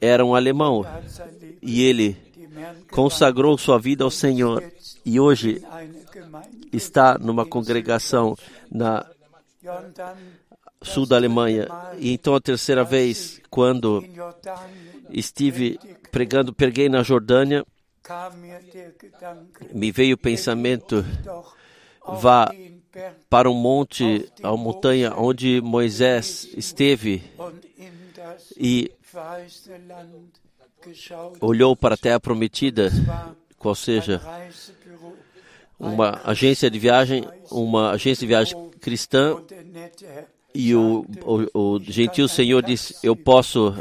era 0.00 0.24
um 0.24 0.34
alemão 0.34 0.84
e 1.60 1.82
ele 1.82 2.16
consagrou 2.90 3.58
sua 3.58 3.78
vida 3.78 4.04
ao 4.04 4.10
Senhor 4.10 4.62
e 5.04 5.18
hoje 5.18 5.62
está 6.72 7.18
numa 7.18 7.44
congregação 7.44 8.36
na 8.70 9.06
sul 10.82 11.06
da 11.06 11.16
Alemanha. 11.16 11.68
E 11.98 12.12
então 12.12 12.34
a 12.34 12.40
terceira 12.40 12.84
vez, 12.84 13.40
quando 13.50 14.04
estive 15.10 15.78
pregando, 16.10 16.52
preguei 16.52 16.88
na 16.88 17.02
Jordânia, 17.02 17.64
me 19.72 19.90
veio 19.90 20.14
o 20.14 20.18
pensamento, 20.18 21.04
vá 22.06 22.50
para 23.28 23.50
um 23.50 23.54
monte, 23.54 24.30
a 24.42 24.56
montanha 24.56 25.12
onde 25.16 25.60
Moisés 25.60 26.48
esteve 26.56 27.22
e 28.56 28.90
olhou 31.40 31.76
para 31.76 31.94
a 31.94 31.98
terra 31.98 32.20
prometida, 32.20 32.90
qual 33.58 33.74
seja 33.74 34.20
uma 35.78 36.20
agência 36.24 36.70
de 36.70 36.78
viagem, 36.78 37.26
uma 37.50 37.90
agência 37.90 38.20
de 38.20 38.26
viagem 38.26 38.70
cristã, 38.80 39.36
e 40.54 40.74
o, 40.74 41.04
o, 41.22 41.74
o 41.74 41.80
gentil 41.80 42.26
Senhor 42.28 42.62
disse: 42.62 42.96
Eu 43.02 43.14
posso 43.14 43.74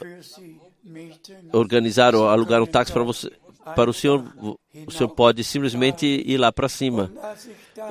organizar 1.54 2.14
ou 2.16 2.28
alugar 2.28 2.62
um 2.62 2.66
táxi 2.66 2.92
para 2.92 3.04
você. 3.04 3.32
Para 3.74 3.90
o 3.90 3.94
senhor, 3.94 4.24
o 4.86 4.92
senhor 4.92 5.10
pode 5.10 5.44
simplesmente 5.44 6.06
ir 6.06 6.38
lá 6.38 6.52
para 6.52 6.70
cima. 6.70 7.12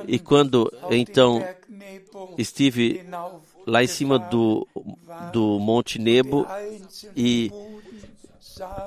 E 0.07 0.17
quando 0.17 0.71
então 0.89 1.45
estive 2.37 3.05
lá 3.67 3.83
em 3.83 3.87
cima 3.87 4.17
do, 4.17 4.67
do 5.33 5.59
Monte 5.59 5.99
Nebo 5.99 6.47
e 7.15 7.51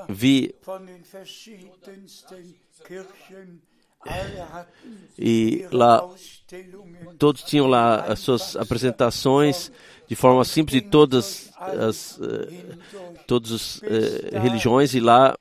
vi 0.09 0.55
e 5.18 5.66
lá 5.72 6.09
todos 7.18 7.42
tinham 7.42 7.66
lá 7.66 7.96
as 8.03 8.20
suas 8.20 8.57
apresentações 8.57 9.72
de 10.07 10.14
forma 10.14 10.44
simples 10.44 10.81
de 10.81 10.88
todas 10.88 11.51
as 11.57 12.16
uh, 12.18 12.48
todas 13.27 13.53
as 13.53 13.77
uh, 13.79 14.40
religiões 14.40 14.94
e 14.94 15.01
lá 15.01 15.37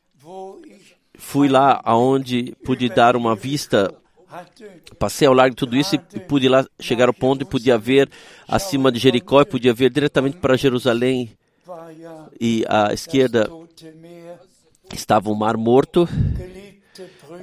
fui 1.18 1.48
lá 1.48 1.82
aonde 1.84 2.56
pude 2.64 2.90
dar 2.90 3.16
uma 3.16 3.36
vista 3.36 3.94
Passei 5.00 5.28
ao 5.28 5.34
largo 5.34 5.56
de 5.56 5.60
tudo 5.60 5.76
isso 5.78 5.96
e 5.96 6.20
pude 6.20 6.50
lá 6.50 6.66
chegar 6.80 7.08
ao 7.08 7.14
ponto 7.14 7.44
e 7.44 7.46
podia 7.46 7.78
ver 7.78 8.10
acima 8.48 8.92
de 8.92 9.00
Jericó 9.00 9.42
e 9.42 9.46
podia 9.46 9.74
ver 9.74 9.90
diretamente 9.90 10.38
para 10.38 10.58
Jerusalém. 10.58 11.32
E 12.40 12.66
à 12.68 12.94
esquerda 12.94 13.50
estava 14.94 15.30
o 15.30 15.36
Mar 15.36 15.56
Morto. 15.56 16.08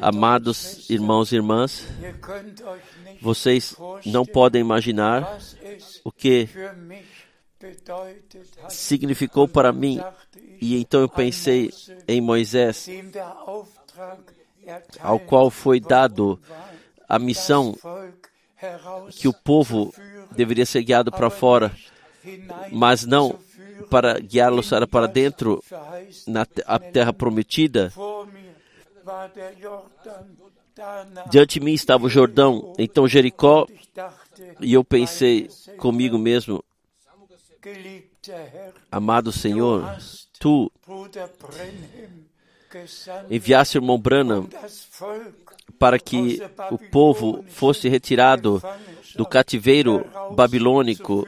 Amados 0.00 0.90
irmãos 0.90 1.32
e 1.32 1.36
irmãs, 1.36 1.86
vocês 3.22 3.76
não 4.04 4.26
podem 4.26 4.60
imaginar 4.60 5.38
o 6.04 6.12
que 6.12 6.48
significou 8.68 9.48
para 9.48 9.72
mim. 9.72 10.00
E 10.60 10.80
então 10.80 11.00
eu 11.00 11.08
pensei 11.08 11.70
em 12.06 12.20
Moisés, 12.20 12.88
ao 15.00 15.18
qual 15.20 15.50
foi 15.50 15.80
dado 15.80 16.40
a 17.08 17.18
missão 17.18 17.76
que 19.10 19.28
o 19.28 19.32
povo 19.32 19.92
deveria 20.32 20.66
ser 20.66 20.82
guiado 20.82 21.10
para 21.10 21.30
fora, 21.30 21.72
mas 22.72 23.04
não 23.04 23.38
para 23.90 24.18
guiá-los 24.18 24.70
para 24.90 25.06
dentro 25.06 25.62
na 26.26 26.44
terra 26.92 27.12
prometida. 27.12 27.92
Diante 31.30 31.60
de 31.60 31.64
mim 31.64 31.72
estava 31.72 32.06
o 32.06 32.08
Jordão, 32.08 32.72
então 32.78 33.06
Jericó, 33.06 33.66
e 34.60 34.74
eu 34.74 34.82
pensei 34.82 35.48
comigo 35.76 36.18
mesmo, 36.18 36.64
amado 38.90 39.30
Senhor, 39.30 39.96
tu 40.44 40.70
enviasse 43.30 43.78
o 43.78 43.80
irmão 43.80 43.98
Branham 43.98 44.46
para 45.78 45.98
que 45.98 46.38
o 46.70 46.76
povo 46.76 47.42
fosse 47.48 47.88
retirado 47.88 48.62
do 49.16 49.24
cativeiro 49.24 50.04
babilônico, 50.36 51.26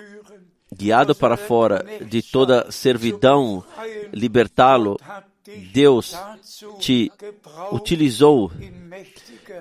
guiado 0.70 1.14
para 1.14 1.38
fora 1.38 1.82
de 2.04 2.20
toda 2.20 2.70
servidão, 2.70 3.64
libertá-lo. 4.12 4.98
Deus 5.72 6.14
te 6.78 7.10
utilizou 7.72 8.52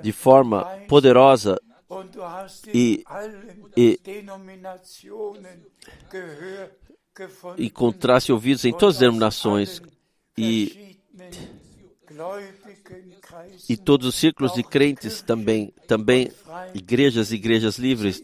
de 0.01 0.11
forma 0.11 0.65
poderosa 0.89 1.61
e, 2.73 3.05
e 3.77 3.99
encontrasse 7.57 8.31
ouvidos 8.31 8.65
em 8.65 8.73
todas 8.73 8.95
as 8.95 8.99
denominações 8.99 9.81
e, 10.37 10.97
e 13.69 13.77
todos 13.77 14.07
os 14.07 14.15
círculos 14.15 14.53
de 14.53 14.63
crentes 14.63 15.21
também, 15.21 15.73
também 15.87 16.31
igrejas 16.73 17.31
e 17.31 17.35
igrejas 17.35 17.77
livres. 17.77 18.23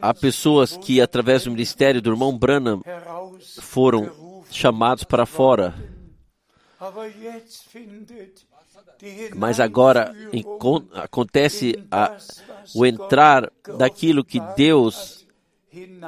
Há 0.00 0.14
pessoas 0.14 0.76
que, 0.76 1.00
através 1.00 1.44
do 1.44 1.50
ministério 1.50 2.00
do 2.00 2.10
irmão 2.10 2.36
Branham, 2.36 2.82
foram 3.60 4.44
chamados 4.50 5.04
para 5.04 5.26
fora. 5.26 5.74
Mas 9.34 9.58
agora 9.58 10.14
acontece 10.94 11.74
a, 11.90 12.16
o 12.74 12.86
entrar 12.86 13.50
daquilo 13.76 14.24
que 14.24 14.38
Deus 14.56 15.23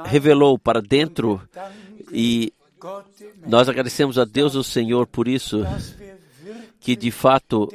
revelou 0.05 0.57
para 0.57 0.81
dentro. 0.81 1.41
E 2.11 2.53
nós 3.45 3.67
agradecemos 3.67 4.17
a 4.17 4.25
Deus, 4.25 4.55
o 4.55 4.63
Senhor, 4.63 5.07
por 5.07 5.27
isso, 5.27 5.63
que 6.79 6.95
de 6.95 7.11
fato 7.11 7.69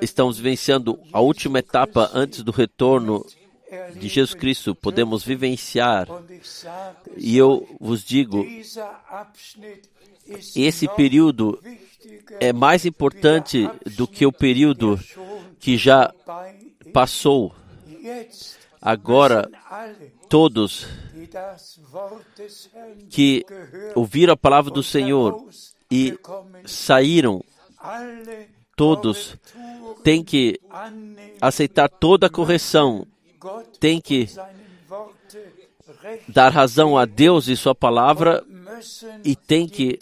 estamos 0.00 0.38
vencendo 0.38 0.98
a 1.12 1.20
última 1.20 1.58
etapa 1.58 2.10
antes 2.14 2.42
do 2.42 2.50
retorno 2.50 3.24
de 3.94 4.08
Jesus 4.08 4.34
Cristo 4.34 4.74
podemos 4.74 5.24
vivenciar. 5.24 6.06
E 7.16 7.36
eu 7.36 7.66
vos 7.80 8.04
digo, 8.04 8.44
esse 10.54 10.88
período 10.88 11.60
é 12.40 12.52
mais 12.52 12.84
importante 12.84 13.68
do 13.96 14.06
que 14.06 14.26
o 14.26 14.32
período 14.32 14.98
que 15.58 15.76
já 15.76 16.12
passou. 16.92 17.54
Agora, 18.80 19.48
todos 20.28 20.86
que 23.08 23.46
ouviram 23.94 24.34
a 24.34 24.36
palavra 24.36 24.70
do 24.70 24.82
Senhor 24.82 25.46
e 25.90 26.18
saíram, 26.66 27.44
todos 28.76 29.36
têm 30.02 30.24
que 30.24 30.60
aceitar 31.40 31.88
toda 31.88 32.26
a 32.26 32.30
correção 32.30 33.06
tem 33.78 34.00
que 34.00 34.28
dar 36.28 36.50
razão 36.50 36.96
a 36.96 37.04
Deus 37.04 37.48
e 37.48 37.56
Sua 37.56 37.74
palavra 37.74 38.44
e 39.24 39.34
tem 39.34 39.68
que, 39.68 39.98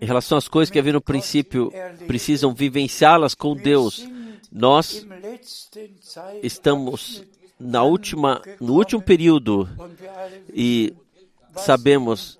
em 0.00 0.06
relação 0.06 0.38
às 0.38 0.48
coisas 0.48 0.70
que 0.70 0.78
havia 0.78 0.92
no 0.92 1.00
princípio, 1.00 1.72
precisam 2.06 2.54
vivenciá-las 2.54 3.34
com 3.34 3.54
Deus. 3.54 4.06
Nós 4.50 5.06
estamos 6.42 7.24
na 7.58 7.82
última, 7.82 8.42
no 8.60 8.74
último 8.74 9.02
período 9.02 9.68
e 10.52 10.94
sabemos 11.56 12.38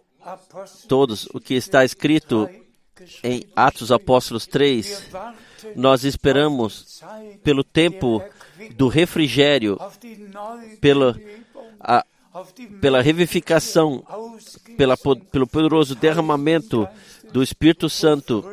todos 0.89 1.27
o 1.33 1.41
que 1.41 1.55
está 1.55 1.85
escrito 1.85 2.49
em 3.23 3.45
Atos 3.55 3.91
Apóstolos 3.91 4.47
3, 4.47 5.11
nós 5.77 6.05
esperamos 6.05 7.03
pelo 7.43 7.65
tempo 7.65 8.23
do 8.77 8.89
refrigério, 8.89 9.79
pela, 10.81 11.19
a, 11.81 12.05
pela 12.81 13.03
revivificação, 13.03 14.05
pela, 14.77 14.97
pelo 14.97 15.47
poderoso 15.47 15.95
derramamento 15.95 16.89
do 17.33 17.43
Espírito 17.43 17.89
Santo, 17.89 18.45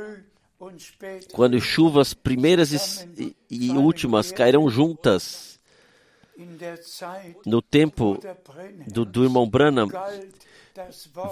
quando 1.34 1.60
chuvas 1.60 2.14
primeiras 2.14 3.06
e, 3.18 3.36
e 3.50 3.72
últimas 3.72 4.32
cairão 4.32 4.70
juntas. 4.70 5.60
No 7.46 7.62
tempo 7.62 8.20
do, 8.88 9.06
do 9.06 9.24
irmão 9.24 9.48
Branham, 9.48 9.88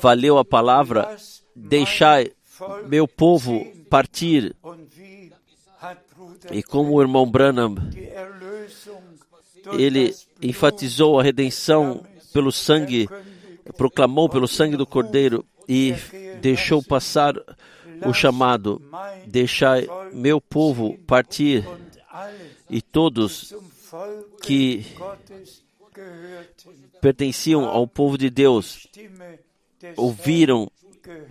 valeu 0.02 0.38
a 0.38 0.46
palavra: 0.46 1.18
deixai 1.56 2.32
meu 2.88 3.08
povo 3.08 3.66
partir. 3.90 4.56
E 6.52 6.62
como 6.62 6.94
o 6.94 7.02
irmão 7.02 7.30
Branham, 7.30 7.76
ele 9.78 10.16
enfatizou 10.42 11.20
a 11.20 11.24
redenção 11.24 12.04
pelo 12.34 12.52
sangue, 12.52 13.08
proclamou 13.78 14.30
pelo 14.30 14.48
sangue 14.48 14.76
do 14.76 14.86
Cordeiro 14.86 15.46
e 15.68 15.96
deixou 16.42 16.84
passar 16.84 17.34
o 18.06 18.14
chamado: 18.14 18.82
deixai 19.26 19.88
meu 20.12 20.42
povo 20.42 20.98
partir. 21.08 21.66
E 22.70 22.82
todos 22.82 23.54
que 24.42 24.86
pertenciam 27.02 27.66
ao 27.66 27.88
povo 27.88 28.18
de 28.18 28.30
Deus 28.30 28.88
ouviram 29.96 30.70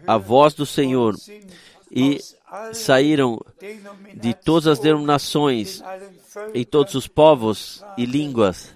a 0.07 0.17
voz 0.17 0.55
do 0.55 0.67
Senhor 0.67 1.15
e 1.91 2.19
saíram 2.73 3.41
de 4.15 4.35
todas 4.35 4.67
as 4.67 4.79
denominações, 4.79 5.83
em 6.55 6.65
todos 6.65 6.95
os 6.95 7.07
povos 7.07 7.85
e 7.97 8.05
línguas. 8.05 8.75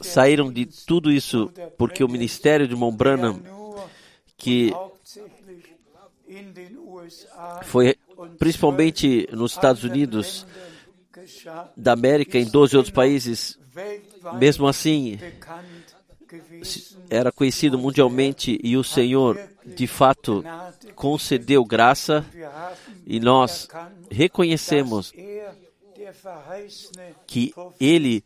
Saíram 0.00 0.52
de 0.52 0.66
tudo 0.66 1.10
isso 1.10 1.50
porque 1.76 2.04
o 2.04 2.08
ministério 2.08 2.68
de 2.68 2.74
Branham, 2.92 3.40
que 4.36 4.72
foi 7.64 7.96
principalmente 8.38 9.28
nos 9.32 9.52
Estados 9.52 9.82
Unidos 9.84 10.46
da 11.76 11.92
América, 11.92 12.38
em 12.38 12.44
12 12.44 12.76
outros 12.76 12.94
países, 12.94 13.58
mesmo 14.38 14.66
assim, 14.66 15.18
era 17.10 17.32
conhecido 17.32 17.78
mundialmente 17.78 18.58
e 18.62 18.76
o 18.76 18.84
Senhor, 18.84 19.38
de 19.66 19.86
fato, 19.86 20.44
concedeu 20.94 21.64
graça 21.64 22.24
e 23.06 23.18
nós 23.18 23.68
reconhecemos 24.10 25.12
que 27.26 27.54
ele 27.80 28.24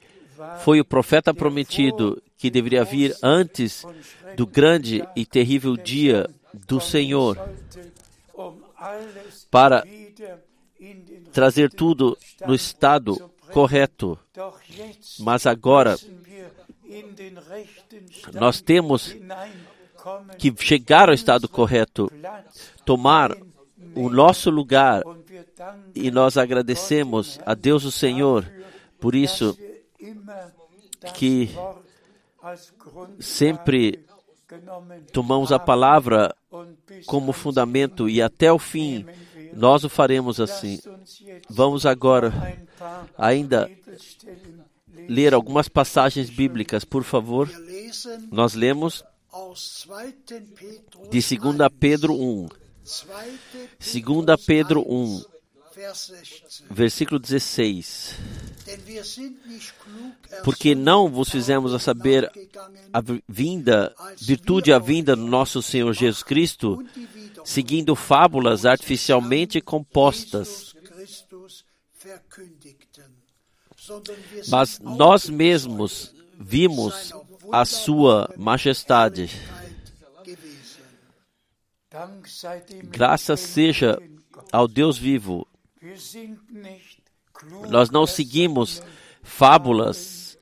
foi 0.60 0.80
o 0.80 0.84
profeta 0.84 1.32
prometido 1.32 2.22
que 2.36 2.50
deveria 2.50 2.84
vir 2.84 3.16
antes 3.22 3.84
do 4.36 4.46
grande 4.46 5.06
e 5.16 5.26
terrível 5.26 5.76
dia 5.76 6.28
do 6.54 6.80
Senhor 6.80 7.36
para 9.50 9.84
trazer 11.32 11.70
tudo 11.70 12.16
no 12.46 12.54
estado 12.54 13.30
correto. 13.52 14.18
Mas 15.18 15.46
agora 15.46 15.96
nós 18.34 18.60
temos 18.60 19.16
que 20.38 20.54
chegar 20.58 21.08
ao 21.08 21.14
estado 21.14 21.48
correto, 21.48 22.10
tomar 22.84 23.36
o 23.94 24.08
nosso 24.08 24.50
lugar 24.50 25.02
e 25.94 26.10
nós 26.10 26.36
agradecemos 26.36 27.40
a 27.44 27.54
Deus 27.54 27.84
o 27.84 27.90
Senhor 27.90 28.50
por 29.00 29.14
isso 29.14 29.56
que 31.14 31.50
sempre 33.20 34.04
tomamos 35.12 35.52
a 35.52 35.58
palavra 35.58 36.34
como 37.06 37.32
fundamento 37.32 38.08
e 38.08 38.22
até 38.22 38.52
o 38.52 38.58
fim 38.58 39.04
nós 39.52 39.84
o 39.84 39.88
faremos 39.88 40.40
assim. 40.40 40.78
Vamos 41.48 41.86
agora 41.86 42.32
ainda 43.16 43.70
ler 45.08 45.34
algumas 45.34 45.68
passagens 45.68 46.30
bíblicas, 46.30 46.84
por 46.84 47.02
favor. 47.02 47.50
Nós 48.30 48.54
lemos 48.54 49.04
de 51.10 51.20
2 51.20 51.68
Pedro 51.78 52.14
1. 52.14 52.48
2 53.78 54.46
Pedro 54.46 54.80
1, 54.88 55.24
versículo 56.70 57.20
16. 57.20 58.16
Porque 60.42 60.74
não 60.74 61.08
vos 61.10 61.30
fizemos 61.30 61.74
a 61.74 61.78
saber 61.78 62.30
a 62.92 63.00
vinda, 63.28 63.94
virtude 64.20 64.72
a 64.72 64.78
vinda 64.78 65.14
do 65.14 65.26
nosso 65.26 65.62
Senhor 65.62 65.92
Jesus 65.92 66.22
Cristo, 66.22 66.82
seguindo 67.44 67.94
fábulas 67.94 68.64
artificialmente 68.64 69.60
compostas. 69.60 70.74
Mas 74.48 74.78
nós 74.78 75.28
mesmos 75.28 76.14
vimos 76.38 77.12
a 77.52 77.64
sua 77.64 78.32
majestade. 78.36 79.30
Graças 82.84 83.40
seja 83.40 83.98
ao 84.52 84.68
Deus 84.68 84.98
vivo. 84.98 85.46
Nós 87.68 87.90
não 87.90 88.06
seguimos 88.06 88.82
fábulas 89.22 90.38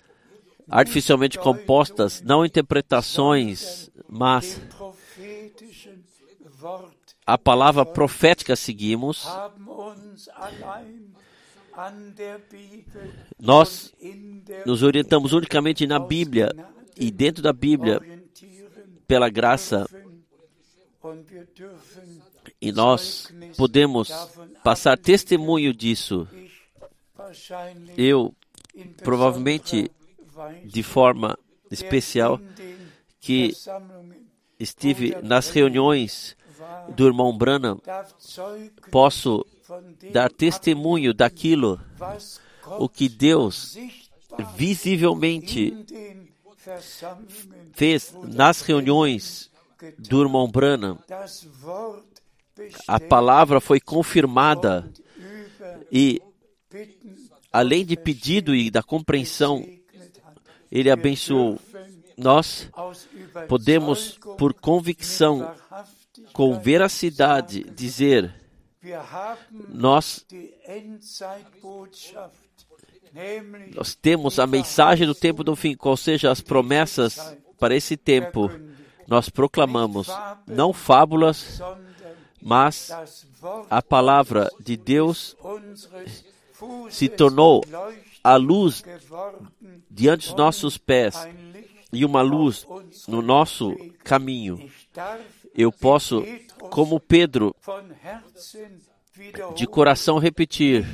artificialmente 0.68 1.38
compostas, 1.38 2.20
não 2.22 2.44
interpretações, 2.44 3.90
mas 4.08 4.60
a 7.24 7.38
palavra 7.38 7.84
profética 7.84 8.56
seguimos. 8.56 9.26
Nós 13.38 13.94
nos 14.64 14.82
orientamos 14.82 15.32
unicamente 15.32 15.86
na 15.86 15.98
Bíblia 15.98 16.50
e 16.96 17.10
dentro 17.10 17.42
da 17.42 17.52
Bíblia, 17.52 18.00
pela 19.06 19.28
graça, 19.28 19.86
e 22.60 22.72
nós 22.72 23.32
podemos 23.56 24.08
passar 24.64 24.96
testemunho 24.96 25.72
disso. 25.72 26.26
Eu, 27.96 28.34
provavelmente, 28.98 29.90
de 30.64 30.82
forma 30.82 31.38
especial, 31.70 32.40
que 33.20 33.52
estive 34.58 35.16
nas 35.22 35.50
reuniões 35.50 36.36
do 36.94 37.06
irmão 37.06 37.36
Branham, 37.36 37.80
posso 38.90 39.44
dar 40.12 40.30
testemunho 40.30 41.12
daquilo 41.12 41.80
o 42.78 42.88
que 42.88 43.08
Deus 43.08 43.76
visivelmente 44.54 45.74
fez 47.72 48.14
nas 48.24 48.60
reuniões 48.60 49.50
do 49.98 50.22
irmão 50.22 50.50
Branham. 50.50 50.98
A 52.86 52.98
palavra 52.98 53.60
foi 53.60 53.80
confirmada 53.80 54.90
e, 55.92 56.20
além 57.52 57.84
de 57.84 57.96
pedido 57.96 58.54
e 58.54 58.70
da 58.70 58.82
compreensão, 58.82 59.66
ele 60.70 60.90
abençoou. 60.90 61.58
Nós 62.16 62.70
podemos, 63.46 64.18
por 64.38 64.54
convicção, 64.54 65.54
com 66.32 66.58
veracidade, 66.58 67.64
dizer: 67.64 68.34
nós, 69.68 70.24
nós 73.74 73.94
temos 73.94 74.38
a 74.38 74.46
mensagem 74.46 75.06
do 75.06 75.14
tempo 75.14 75.42
do 75.42 75.56
fim, 75.56 75.76
ou 75.80 75.96
seja, 75.96 76.30
as 76.30 76.40
promessas 76.40 77.36
para 77.58 77.74
esse 77.74 77.96
tempo. 77.96 78.50
Nós 79.06 79.28
proclamamos 79.28 80.08
não 80.46 80.72
fábulas, 80.72 81.60
mas 82.42 82.90
a 83.70 83.80
palavra 83.80 84.50
de 84.60 84.76
Deus 84.76 85.36
se 86.90 87.08
tornou 87.08 87.64
a 88.22 88.36
luz 88.36 88.82
diante 89.90 90.28
dos 90.28 90.36
nossos 90.36 90.76
pés 90.76 91.16
e 91.92 92.04
uma 92.04 92.22
luz 92.22 92.66
no 93.06 93.22
nosso 93.22 93.74
caminho. 94.02 94.68
Eu 95.54 95.70
posso, 95.70 96.24
como 96.70 97.00
Pedro, 97.00 97.54
de 99.54 99.66
coração 99.66 100.18
repetir: 100.18 100.84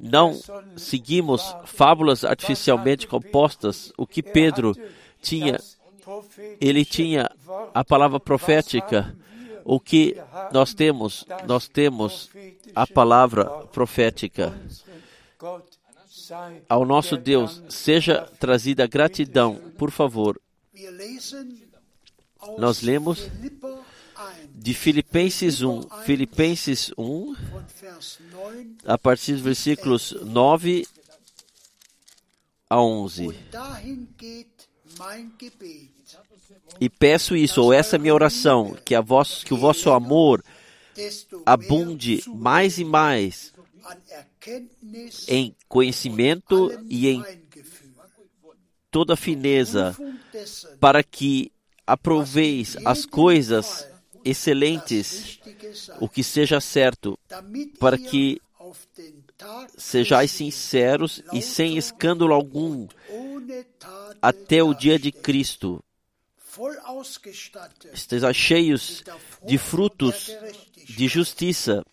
não 0.00 0.38
seguimos 0.76 1.54
fábulas 1.64 2.24
artificialmente 2.24 3.06
compostas. 3.06 3.92
O 3.96 4.06
que 4.06 4.22
Pedro 4.22 4.74
tinha, 5.20 5.58
ele 6.60 6.84
tinha 6.84 7.30
a 7.74 7.84
palavra 7.84 8.18
profética. 8.18 9.14
O 9.64 9.78
que 9.78 10.16
nós 10.52 10.72
temos, 10.72 11.26
nós 11.46 11.68
temos 11.68 12.30
a 12.74 12.86
palavra 12.86 13.44
profética 13.66 14.52
ao 16.68 16.84
nosso 16.84 17.16
Deus 17.16 17.62
seja 17.68 18.22
trazida 18.38 18.86
gratidão, 18.86 19.56
por 19.76 19.90
favor. 19.90 20.40
Nós 22.58 22.82
lemos 22.82 23.28
de 24.60 24.74
Filipenses 24.74 25.62
1, 25.62 25.82
Filipenses 26.04 26.92
1, 26.98 27.34
a 28.84 28.98
partir 28.98 29.32
dos 29.32 29.40
versículos 29.40 30.12
9 30.22 30.86
a 32.68 32.78
11. 32.78 33.34
E 36.78 36.90
peço 36.90 37.34
isso, 37.34 37.62
ou 37.62 37.72
essa 37.72 37.96
é 37.96 37.98
minha 37.98 38.12
oração, 38.12 38.76
que, 38.84 38.94
a 38.94 39.00
vos, 39.00 39.42
que 39.42 39.54
o 39.54 39.56
vosso 39.56 39.90
amor 39.90 40.44
abunde 41.46 42.22
mais 42.28 42.78
e 42.78 42.84
mais 42.84 43.54
em 45.26 45.56
conhecimento 45.68 46.70
e 46.86 47.08
em 47.08 47.24
toda 48.90 49.16
fineza, 49.16 49.96
para 50.78 51.02
que 51.02 51.50
aproveis 51.86 52.76
as 52.84 53.06
coisas 53.06 53.89
excelentes, 54.24 55.38
o 56.00 56.08
que 56.08 56.22
seja 56.22 56.60
certo, 56.60 57.18
para 57.78 57.98
que 57.98 58.40
sejais 59.76 60.30
sinceros 60.30 61.22
e 61.32 61.42
sem 61.42 61.76
escândalo 61.76 62.34
algum 62.34 62.86
até 64.20 64.62
o 64.62 64.74
dia 64.74 64.98
de 64.98 65.10
Cristo. 65.10 65.82
Estejam 67.92 68.32
cheios 68.32 69.02
de 69.46 69.56
frutos 69.56 70.30
de 70.86 71.08
justiça 71.08 71.84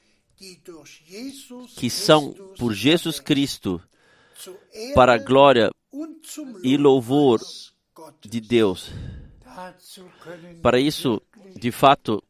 que 1.77 1.89
são 1.89 2.33
por 2.57 2.73
Jesus 2.73 3.19
Cristo 3.19 3.81
para 4.93 5.13
a 5.13 5.17
glória 5.17 5.71
e 6.63 6.77
louvor 6.77 7.39
de 8.21 8.41
Deus. 8.41 8.91
Para 10.61 10.79
isso, 10.79 11.21
de 11.59 11.71
fato, 11.71 12.23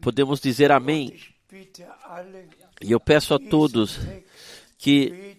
podemos 0.00 0.40
dizer 0.40 0.72
amém. 0.72 1.18
E 2.80 2.90
eu 2.90 2.98
peço 2.98 3.34
a 3.34 3.38
todos 3.38 3.98
que 4.78 5.36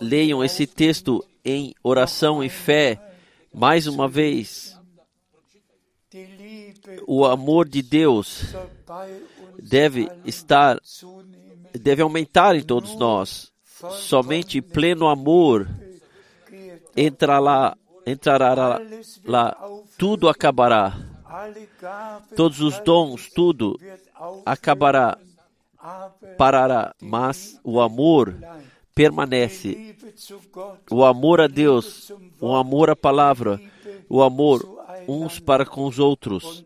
leiam 0.00 0.44
esse 0.44 0.66
texto 0.66 1.24
em 1.44 1.74
oração 1.82 2.42
e 2.44 2.48
fé 2.48 3.00
mais 3.52 3.86
uma 3.86 4.06
vez. 4.06 4.78
O 7.06 7.24
amor 7.24 7.68
de 7.68 7.82
Deus 7.82 8.54
deve 9.58 10.08
estar, 10.24 10.78
deve 11.72 12.02
aumentar 12.02 12.54
em 12.54 12.62
todos 12.62 12.94
nós. 12.96 13.52
Somente 13.92 14.60
pleno 14.60 15.06
amor 15.06 15.68
entrará, 16.96 17.76
entrará 18.06 18.54
lá, 18.54 18.80
lá, 19.24 19.56
tudo 19.96 20.28
acabará. 20.28 21.17
Todos 22.34 22.60
os 22.60 22.78
dons, 22.80 23.28
tudo 23.30 23.78
acabará, 24.44 25.18
parará, 26.36 26.94
mas 27.00 27.60
o 27.62 27.80
amor 27.80 28.34
permanece. 28.94 29.96
O 30.90 31.04
amor 31.04 31.40
a 31.40 31.46
Deus, 31.46 32.10
o 32.40 32.54
amor 32.54 32.90
à 32.90 32.96
palavra, 32.96 33.60
o 34.08 34.22
amor 34.22 34.78
uns 35.06 35.38
para 35.38 35.64
com 35.64 35.86
os 35.86 35.98
outros. 35.98 36.64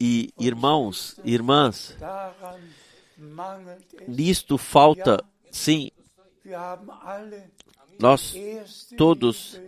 E 0.00 0.30
irmãos, 0.38 1.18
irmãs, 1.24 1.96
nisto 4.06 4.58
falta, 4.58 5.22
sim, 5.50 5.90
nós 7.98 8.34
todos 8.96 9.60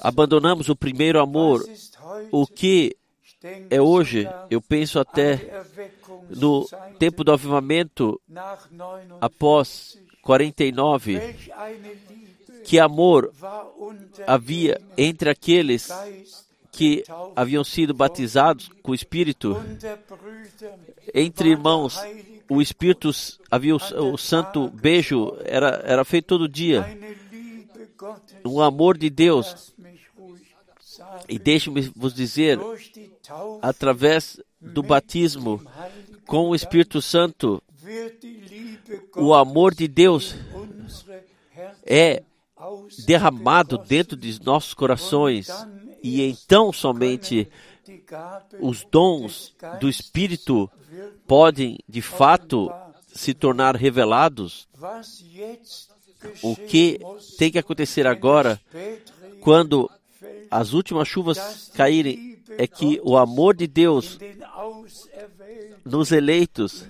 abandonamos 0.00 0.68
o 0.68 0.76
primeiro 0.76 1.20
amor. 1.20 1.64
O 2.30 2.46
que 2.46 2.96
é 3.70 3.80
hoje, 3.80 4.28
eu 4.50 4.60
penso 4.60 4.98
até 4.98 5.62
no 6.28 6.66
tempo 6.98 7.22
do 7.22 7.32
avivamento 7.32 8.20
após 9.20 9.98
49, 10.22 11.36
que 12.64 12.78
amor 12.78 13.32
havia 14.26 14.80
entre 14.96 15.30
aqueles 15.30 15.88
que 16.72 17.04
haviam 17.34 17.62
sido 17.62 17.94
batizados 17.94 18.70
com 18.82 18.92
o 18.92 18.94
Espírito, 18.94 19.56
entre 21.14 21.50
irmãos, 21.50 21.98
o 22.48 22.60
Espírito 22.60 23.10
havia 23.50 23.74
o, 23.76 24.12
o 24.12 24.18
santo 24.18 24.68
beijo 24.68 25.36
era 25.44 25.82
era 25.84 26.04
feito 26.04 26.26
todo 26.26 26.48
dia. 26.48 26.84
O 28.44 28.62
amor 28.62 28.96
de 28.96 29.10
Deus. 29.10 29.74
E 31.28 31.38
deixe-me 31.38 31.92
vos 31.94 32.14
dizer, 32.14 32.58
através 33.62 34.40
do 34.60 34.82
batismo 34.82 35.62
com 36.26 36.50
o 36.50 36.54
Espírito 36.54 37.00
Santo, 37.00 37.62
o 39.16 39.34
amor 39.34 39.74
de 39.74 39.88
Deus 39.88 40.34
é 41.84 42.22
derramado 43.06 43.78
dentro 43.78 44.16
de 44.16 44.42
nossos 44.42 44.74
corações 44.74 45.48
e 46.02 46.22
então 46.22 46.72
somente 46.72 47.48
os 48.60 48.84
dons 48.90 49.54
do 49.80 49.88
Espírito 49.88 50.70
podem 51.26 51.78
de 51.88 52.02
fato 52.02 52.70
se 53.06 53.34
tornar 53.34 53.76
revelados. 53.76 54.68
O 56.42 56.56
que 56.56 56.98
tem 57.38 57.50
que 57.50 57.58
acontecer 57.58 58.06
agora, 58.06 58.60
quando 59.40 59.90
as 60.50 60.72
últimas 60.72 61.08
chuvas 61.08 61.70
caírem, 61.74 62.38
é 62.56 62.66
que 62.66 63.00
o 63.04 63.16
amor 63.16 63.54
de 63.54 63.66
Deus 63.66 64.18
nos 65.84 66.12
eleitos 66.12 66.84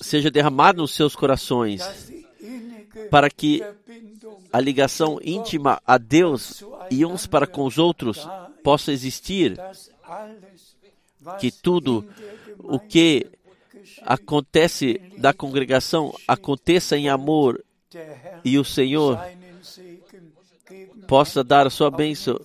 seja 0.00 0.30
derramado 0.30 0.82
nos 0.82 0.94
seus 0.94 1.14
corações, 1.14 1.82
para 3.10 3.28
que 3.28 3.62
a 4.52 4.60
ligação 4.60 5.18
íntima 5.22 5.80
a 5.86 5.98
Deus 5.98 6.64
e 6.90 7.04
uns 7.04 7.26
para 7.26 7.46
com 7.46 7.64
os 7.64 7.78
outros 7.78 8.26
possa 8.62 8.92
existir, 8.92 9.58
que 11.38 11.50
tudo 11.50 12.06
o 12.58 12.78
que 12.78 13.26
acontece 14.02 15.00
da 15.18 15.32
congregação 15.32 16.14
aconteça 16.26 16.96
em 16.96 17.08
amor 17.08 17.62
e 18.44 18.58
o 18.58 18.64
Senhor 18.64 19.20
possa 21.06 21.42
dar 21.42 21.66
a 21.66 21.70
sua 21.70 21.90
bênção. 21.90 22.38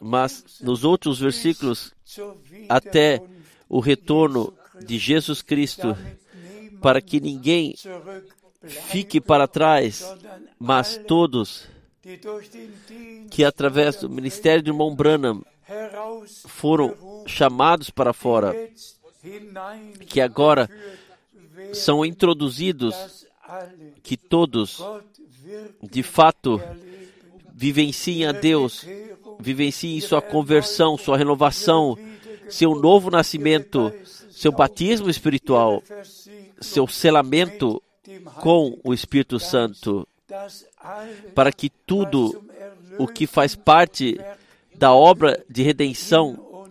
Mas 0.00 0.60
nos 0.60 0.84
outros 0.84 1.20
versículos, 1.20 1.92
até 2.68 3.22
o 3.68 3.80
retorno 3.80 4.52
de 4.84 4.98
Jesus 4.98 5.42
Cristo, 5.42 5.96
para 6.80 7.00
que 7.00 7.20
ninguém 7.20 7.74
fique 8.64 9.20
para 9.20 9.46
trás, 9.46 10.04
mas 10.58 11.00
todos 11.06 11.68
que 13.30 13.44
através 13.44 13.96
do 13.96 14.10
ministério 14.10 14.62
de 14.62 14.70
irmão 14.70 14.94
Branham 14.94 15.44
foram 16.48 16.94
chamados 17.26 17.90
para 17.90 18.12
fora, 18.12 18.54
que 20.06 20.20
agora 20.20 20.68
são 21.72 22.04
introduzidos, 22.04 23.26
que 24.02 24.16
todos 24.16 24.82
de 25.82 26.02
fato 26.02 26.60
vivenciem 27.62 28.26
a 28.26 28.32
Deus, 28.32 28.84
vivenciem 29.38 30.00
sua 30.00 30.20
conversão, 30.20 30.98
sua 30.98 31.16
renovação, 31.16 31.96
seu 32.48 32.74
novo 32.74 33.08
nascimento, 33.08 33.92
seu 34.32 34.50
batismo 34.50 35.08
espiritual, 35.08 35.80
seu 36.60 36.88
selamento 36.88 37.80
com 38.40 38.76
o 38.82 38.92
Espírito 38.92 39.38
Santo, 39.38 40.08
para 41.36 41.52
que 41.52 41.70
tudo 41.70 42.42
o 42.98 43.06
que 43.06 43.28
faz 43.28 43.54
parte 43.54 44.18
da 44.74 44.92
obra 44.92 45.40
de 45.48 45.62
redenção 45.62 46.66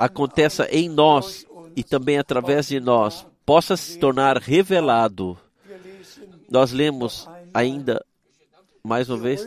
aconteça 0.00 0.66
em 0.70 0.88
nós 0.88 1.46
e 1.76 1.84
também 1.84 2.16
através 2.16 2.68
de 2.68 2.80
nós, 2.80 3.26
possa 3.44 3.76
se 3.76 3.98
tornar 3.98 4.38
revelado. 4.38 5.36
Nós 6.50 6.72
lemos 6.72 7.28
ainda, 7.52 8.02
mais 8.82 9.08
uma 9.08 9.18
vez, 9.18 9.46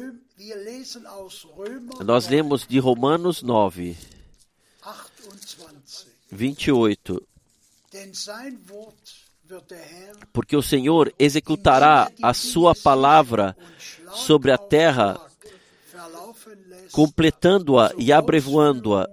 nós 2.03 2.27
lemos 2.27 2.65
de 2.67 2.79
Romanos 2.79 3.41
9, 3.41 3.97
28. 6.31 7.27
Porque 10.31 10.55
o 10.55 10.61
Senhor 10.61 11.13
executará 11.19 12.09
a 12.21 12.33
sua 12.33 12.73
palavra 12.73 13.55
sobre 14.13 14.51
a 14.51 14.57
terra, 14.57 15.19
completando-a 16.91 17.91
e 17.97 18.11
abrevoando-a. 18.13 19.09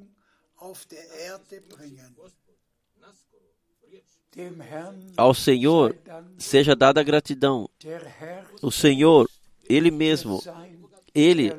Ao 5.17 5.35
Senhor 5.35 5.97
seja 6.39 6.77
dada 6.77 7.03
gratidão. 7.03 7.69
O 8.63 8.71
Senhor, 8.71 9.29
Ele 9.69 9.91
mesmo, 9.91 10.43
Ele 11.15 11.53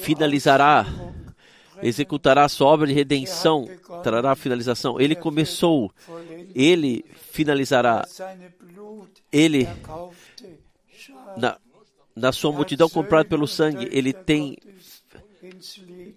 finalizará 0.00 0.86
executará 1.82 2.44
a 2.44 2.48
sua 2.48 2.68
obra 2.68 2.86
de 2.86 2.92
redenção, 2.92 3.68
trará 4.02 4.32
a 4.32 4.36
finalização. 4.36 5.00
Ele 5.00 5.14
começou, 5.14 5.92
ele 6.54 7.04
finalizará. 7.30 8.06
Ele, 9.32 9.68
na, 11.36 11.58
na 12.14 12.32
sua 12.32 12.52
multidão 12.52 12.88
comprada 12.88 13.28
pelo 13.28 13.46
sangue, 13.46 13.88
ele 13.90 14.12
tem 14.12 14.56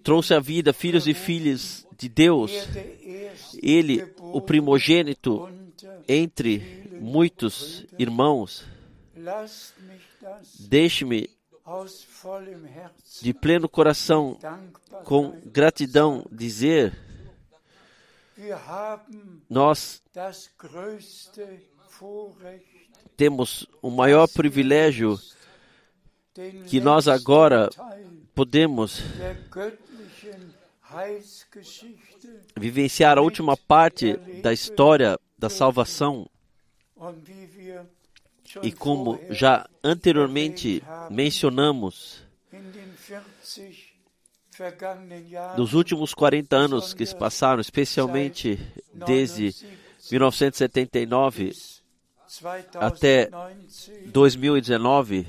trouxe 0.02 0.32
a 0.32 0.40
vida 0.40 0.72
filhos 0.72 1.06
e 1.06 1.14
filhas 1.14 1.86
de 1.98 2.08
Deus. 2.08 2.52
Ele, 3.62 4.06
o 4.18 4.40
primogênito 4.40 5.48
entre 6.08 6.88
muitos 7.00 7.84
irmãos. 7.98 8.64
Deixe-me 10.60 11.28
de 13.20 13.34
pleno 13.34 13.68
coração, 13.68 14.38
com 15.04 15.38
gratidão, 15.44 16.24
dizer: 16.30 16.96
nós 19.48 20.02
temos 23.16 23.66
o 23.82 23.90
maior 23.90 24.28
privilégio 24.28 25.18
que 26.68 26.80
nós 26.80 27.08
agora 27.08 27.68
podemos 28.34 29.02
vivenciar 32.56 33.18
a 33.18 33.20
última 33.20 33.56
parte 33.56 34.16
da 34.40 34.52
história 34.52 35.18
da 35.36 35.50
salvação 35.50 36.28
e 38.62 38.72
como 38.72 39.20
já 39.30 39.68
anteriormente 39.82 40.82
mencionamos, 41.10 42.22
nos 45.56 45.74
últimos 45.74 46.14
40 46.14 46.56
anos 46.56 46.94
que 46.94 47.06
se 47.06 47.14
passaram, 47.14 47.60
especialmente 47.60 48.58
desde 48.92 49.54
1979 50.10 51.52
até 52.74 53.30
2019, 54.06 55.26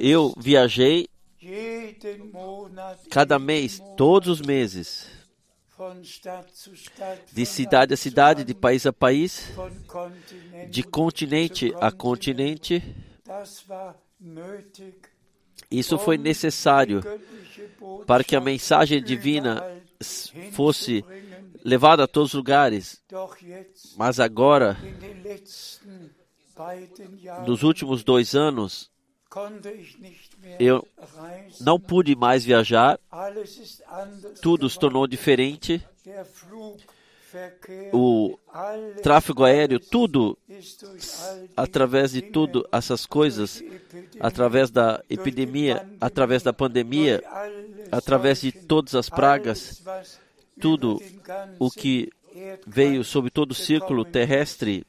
eu 0.00 0.34
viajei 0.36 1.08
cada 3.10 3.38
mês, 3.38 3.80
todos 3.96 4.40
os 4.40 4.40
meses, 4.40 5.06
de 7.32 7.44
cidade 7.46 7.94
a 7.94 7.96
cidade, 7.96 8.44
de 8.44 8.54
país 8.54 8.86
a 8.86 8.92
país, 8.92 9.50
de 10.68 10.82
continente 10.82 11.74
a 11.80 11.90
continente. 11.90 12.82
Isso 15.70 15.98
foi 15.98 16.16
necessário 16.16 17.02
para 18.06 18.22
que 18.22 18.36
a 18.36 18.40
mensagem 18.40 19.02
divina 19.02 19.62
fosse 20.52 21.04
levada 21.64 22.04
a 22.04 22.08
todos 22.08 22.30
os 22.30 22.34
lugares. 22.34 23.02
Mas 23.96 24.20
agora, 24.20 24.76
nos 27.46 27.62
últimos 27.62 28.04
dois 28.04 28.34
anos, 28.34 28.90
eu 30.58 30.86
não 31.60 31.78
pude 31.78 32.14
mais 32.14 32.44
viajar, 32.44 32.98
tudo 34.40 34.68
se 34.68 34.78
tornou 34.78 35.06
diferente. 35.06 35.82
O 37.92 38.38
tráfego 39.02 39.42
aéreo, 39.42 39.80
tudo, 39.80 40.38
através 41.56 42.12
de 42.12 42.22
tudo, 42.22 42.68
essas 42.70 43.06
coisas, 43.06 43.60
através 44.20 44.70
da 44.70 45.02
epidemia, 45.10 45.84
através 46.00 46.44
da 46.44 46.52
pandemia, 46.52 47.20
através 47.90 48.40
de 48.40 48.52
todas 48.52 48.94
as 48.94 49.08
pragas, 49.08 49.82
tudo 50.60 51.00
o 51.58 51.70
que 51.70 52.08
veio 52.66 53.02
sobre 53.02 53.30
todo 53.30 53.50
o 53.50 53.54
círculo 53.54 54.04
terrestre 54.04 54.86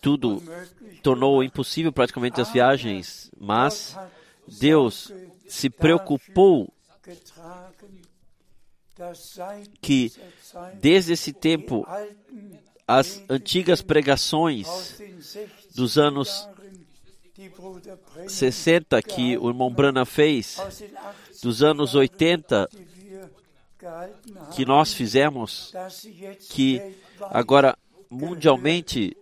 tudo 0.00 0.42
tornou 1.02 1.42
impossível 1.42 1.92
praticamente 1.92 2.40
as 2.40 2.50
viagens, 2.50 3.30
mas 3.38 3.96
Deus 4.46 5.12
se 5.48 5.70
preocupou 5.70 6.72
que 9.80 10.12
desde 10.80 11.12
esse 11.12 11.32
tempo 11.32 11.86
as 12.86 13.22
antigas 13.28 13.82
pregações 13.82 15.00
dos 15.74 15.98
anos 15.98 16.48
60 18.28 19.02
que 19.02 19.36
o 19.38 19.48
irmão 19.48 19.72
Brana 19.72 20.04
fez, 20.04 20.56
dos 21.42 21.62
anos 21.62 21.94
80 21.94 22.68
que 24.54 24.64
nós 24.64 24.92
fizemos, 24.92 25.72
que 26.50 26.94
agora 27.20 27.76
mundialmente 28.10 29.16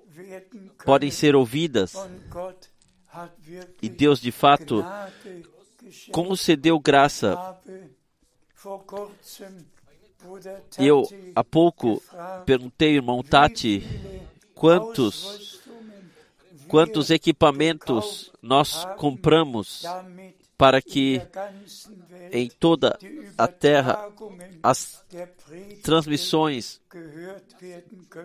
podem 0.85 1.11
ser 1.11 1.35
ouvidas 1.35 1.95
e 3.81 3.89
Deus 3.89 4.21
de 4.21 4.33
fato 4.33 4.85
concedeu 6.11 6.79
graça. 6.79 7.59
Eu 10.79 11.03
há 11.35 11.43
pouco 11.43 12.03
perguntei, 12.47 12.95
irmão 12.95 13.23
Tati, 13.23 13.83
quantos 14.55 15.61
quantos 16.69 17.11
equipamentos 17.11 18.33
nós 18.41 18.87
compramos 18.97 19.85
para 20.63 20.81
que 20.81 21.21
em 22.31 22.49
toda 22.49 22.97
a 23.37 23.49
terra 23.49 24.09
as 24.63 25.05
transmissões 25.83 26.81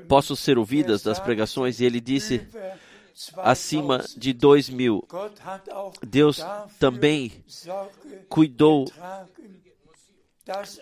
possam 0.08 0.36
ser 0.36 0.60
ouvidas 0.60 1.02
das 1.02 1.20
pregações. 1.20 1.80
E 1.80 1.86
ele 1.86 2.00
disse 2.00 2.48
acima 3.38 4.06
de 4.16 4.34
dois 4.34 4.70
mil. 4.70 5.04
Deus 6.06 6.40
também 6.80 7.44
cuidou 8.30 8.86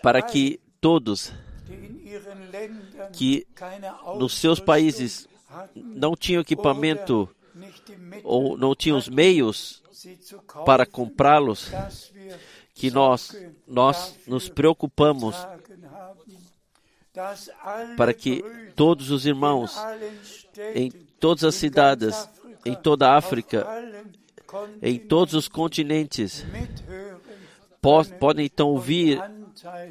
para 0.02 0.20
que 0.20 0.60
todos 0.78 1.32
que 3.14 3.46
nos 4.18 4.34
seus 4.34 4.60
países 4.60 5.26
não 5.74 6.14
tinham 6.14 6.42
equipamento 6.42 7.26
ou 8.22 8.58
não 8.58 8.74
tinham 8.74 8.98
os 8.98 9.08
meios 9.08 9.85
para 10.64 10.86
comprá-los, 10.86 11.70
que 12.74 12.90
nós, 12.90 13.34
nós 13.66 14.18
nos 14.26 14.48
preocupamos 14.48 15.34
para 17.96 18.12
que 18.12 18.44
todos 18.74 19.10
os 19.10 19.24
irmãos 19.24 19.74
em 20.74 20.90
todas 21.18 21.44
as 21.44 21.54
cidades, 21.54 22.28
em 22.64 22.74
toda 22.74 23.08
a 23.08 23.16
África, 23.16 23.66
em 24.82 24.98
todos 24.98 25.34
os 25.34 25.48
continentes, 25.48 26.44
podem 28.20 28.46
então 28.46 28.68
ouvir 28.68 29.18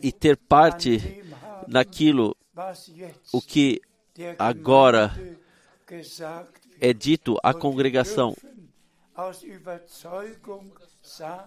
e 0.01 0.11
ter 0.11 0.37
parte 0.37 1.23
naquilo 1.67 2.35
o 3.33 3.41
que 3.41 3.81
agora 4.37 5.13
é 6.79 6.93
dito 6.93 7.37
à 7.43 7.53
congregação. 7.53 8.35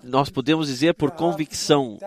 Nós 0.02 0.30
podemos 0.30 0.68
dizer 0.68 0.94
por 0.94 1.10
convicção, 1.10 1.98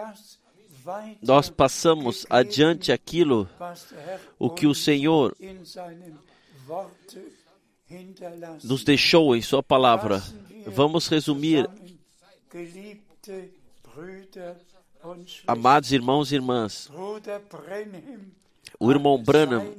nós 1.21 1.49
passamos 1.49 2.25
adiante 2.29 2.91
aquilo 2.91 3.47
o 4.39 4.49
que 4.49 4.65
o 4.65 4.73
Senhor 4.73 5.35
nos 8.63 8.83
deixou 8.83 9.35
em 9.35 9.41
Sua 9.41 9.61
palavra. 9.61 10.23
Vamos 10.65 11.07
resumir, 11.07 11.69
amados 15.45 15.91
irmãos 15.91 16.31
e 16.31 16.35
irmãs. 16.35 16.89
O 18.79 18.91
irmão 18.91 19.21
Branham 19.21 19.75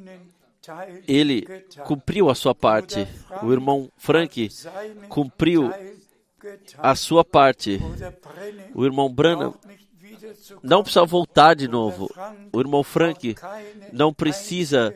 ele 1.08 1.46
cumpriu 1.84 2.30
a 2.30 2.34
sua 2.34 2.54
parte. 2.54 3.06
O 3.42 3.52
irmão 3.52 3.90
Frank 3.96 4.48
cumpriu 5.08 5.70
a 6.78 6.94
sua 6.94 7.24
parte. 7.24 7.80
O 8.74 8.84
irmão 8.84 9.12
Branham 9.12 9.54
não 10.62 10.82
precisa 10.82 11.04
voltar 11.04 11.54
de 11.54 11.68
novo. 11.68 12.08
O 12.52 12.60
irmão 12.60 12.82
Frank 12.82 13.34
não 13.92 14.12
precisa 14.12 14.94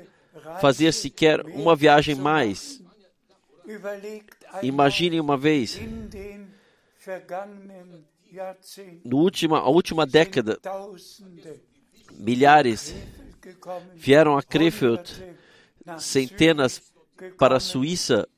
fazer 0.60 0.92
sequer 0.92 1.44
uma 1.46 1.74
viagem 1.74 2.14
mais. 2.14 2.82
Imagine 4.62 5.20
uma 5.20 5.36
vez, 5.36 5.78
no 9.04 9.18
última, 9.18 9.58
a 9.58 9.68
última 9.68 10.06
década, 10.06 10.58
milhares 12.12 12.94
vieram 13.94 14.38
a 14.38 14.42
Krefeld 14.42 15.36
centenas 15.98 16.92
para 17.38 17.56
a 17.56 17.60
Suíça 17.60 18.28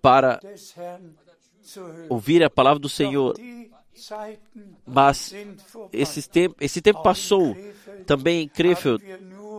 para 0.00 0.40
ouvir 2.08 2.42
a 2.42 2.50
palavra 2.50 2.78
do 2.78 2.88
Senhor. 2.88 3.34
Mas 4.86 5.32
esse 5.92 6.28
tempo, 6.28 6.54
esse 6.60 6.82
tempo 6.82 7.02
passou 7.02 7.56
também 8.04 8.42
em 8.42 8.48
Krefeld. 8.48 9.02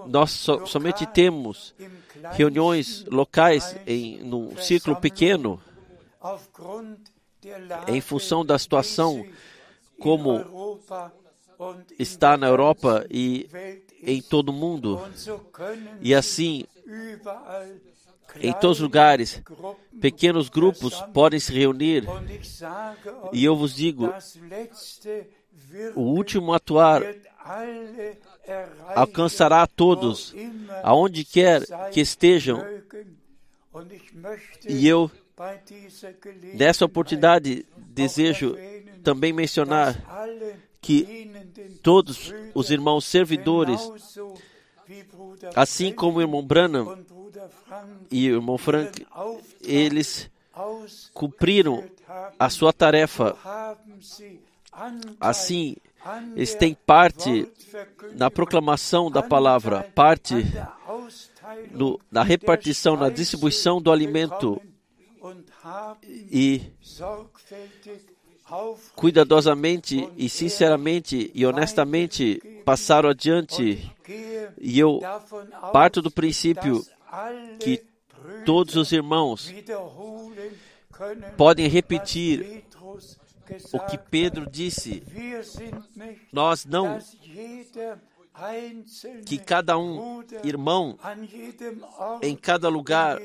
Nós 0.08 0.32
so, 0.32 0.66
somente 0.68 1.06
temos 1.08 1.74
reuniões 2.34 3.04
locais 3.06 3.76
em 3.86 4.20
num 4.24 4.56
ciclo 4.58 4.96
pequeno 4.96 5.60
em 7.88 8.00
função 8.00 8.46
da 8.46 8.58
situação 8.58 9.26
como 10.00 10.80
está 11.98 12.38
na 12.38 12.48
Europa 12.48 13.06
e 13.10 13.50
em 14.02 14.22
todo 14.22 14.50
o 14.50 14.54
mundo. 14.54 15.02
E 16.02 16.14
assim, 16.14 16.66
em 18.40 18.54
todos 18.54 18.78
os 18.78 18.84
lugares, 18.84 19.42
pequenos 20.00 20.50
grupos 20.50 21.02
podem 21.14 21.40
se 21.40 21.52
reunir. 21.52 22.06
E 23.32 23.44
eu 23.44 23.56
vos 23.56 23.76
digo, 23.76 24.14
o 25.96 26.02
último 26.02 26.54
atuar 26.54 27.02
alcançará 28.96 29.62
a 29.62 29.68
todos, 29.68 30.34
aonde 30.84 31.24
quer 31.24 31.64
que 31.92 32.00
estejam. 32.00 32.64
E 34.68 34.88
eu, 34.88 35.12
nessa 36.54 36.86
oportunidade, 36.86 37.66
desejo 37.78 38.56
também 39.04 39.32
mencionar 39.32 39.96
que 40.88 41.30
todos 41.84 42.34
os 42.56 42.72
irmãos 42.72 43.04
servidores, 43.04 43.82
assim 45.54 45.92
como 45.92 46.20
o 46.20 46.22
irmão 46.22 46.42
Branham 46.42 46.98
e 48.10 48.32
o 48.32 48.36
irmão 48.36 48.58
Frank, 48.58 49.06
eles 49.62 50.32
cumpriram 51.14 51.84
a 52.40 52.50
sua 52.50 52.72
tarefa. 52.72 53.36
Assim, 55.20 55.76
eles 56.38 56.56
têm 56.56 56.74
parte 56.74 57.52
na 58.14 58.32
proclamação 58.32 59.12
da 59.12 59.22
palavra, 59.22 59.92
parte 59.94 60.36
no, 61.70 62.00
na 62.10 62.24
repartição, 62.24 62.96
na 62.96 63.10
distribuição 63.10 63.82
do 63.82 63.92
alimento 63.92 64.62
e 66.32 66.62
cuidadosamente 68.96 70.10
e 70.16 70.30
sinceramente 70.30 71.32
e 71.34 71.46
honestamente 71.46 72.42
passaram 72.66 73.10
adiante. 73.10 73.92
E 74.60 74.80
eu 74.80 75.00
parto 75.74 76.02
do 76.02 76.10
princípio 76.10 76.86
que 77.60 77.84
todos 78.46 78.76
os 78.76 78.92
irmãos 78.92 79.54
podem 81.36 81.68
repetir 81.68 82.64
o 83.72 83.80
que 83.80 83.98
Pedro 83.98 84.50
disse. 84.50 85.04
Nós 86.32 86.66
não 86.66 87.00
que 89.26 89.38
cada 89.38 89.78
um 89.78 90.24
irmão 90.44 90.98
em 92.22 92.36
cada 92.36 92.70
lugar, 92.70 93.20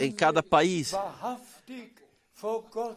em 0.00 0.12
cada 0.12 0.42
país, 0.42 0.92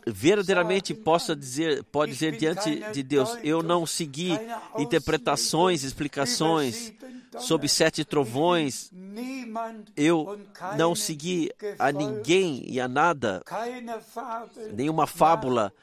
verdadeiramente 0.06 0.94
possa 0.94 1.36
dizer, 1.36 1.84
pode 1.86 2.12
dizer 2.12 2.38
diante 2.38 2.80
de 2.91 3.04
Deus, 3.04 3.38
eu 3.44 3.62
não 3.62 3.86
segui 3.86 4.32
interpretações, 4.78 5.84
explicações 5.84 6.94
sobre 7.39 7.68
sete 7.68 8.06
trovões, 8.06 8.91
eu 9.96 10.39
não 10.78 10.96
segui 10.96 11.52
a 11.80 11.91
ninguém 11.91 12.64
e 12.68 12.80
a 12.80 12.88
nada, 12.88 13.44
nenhuma 14.74 15.08
fábula, 15.08 15.74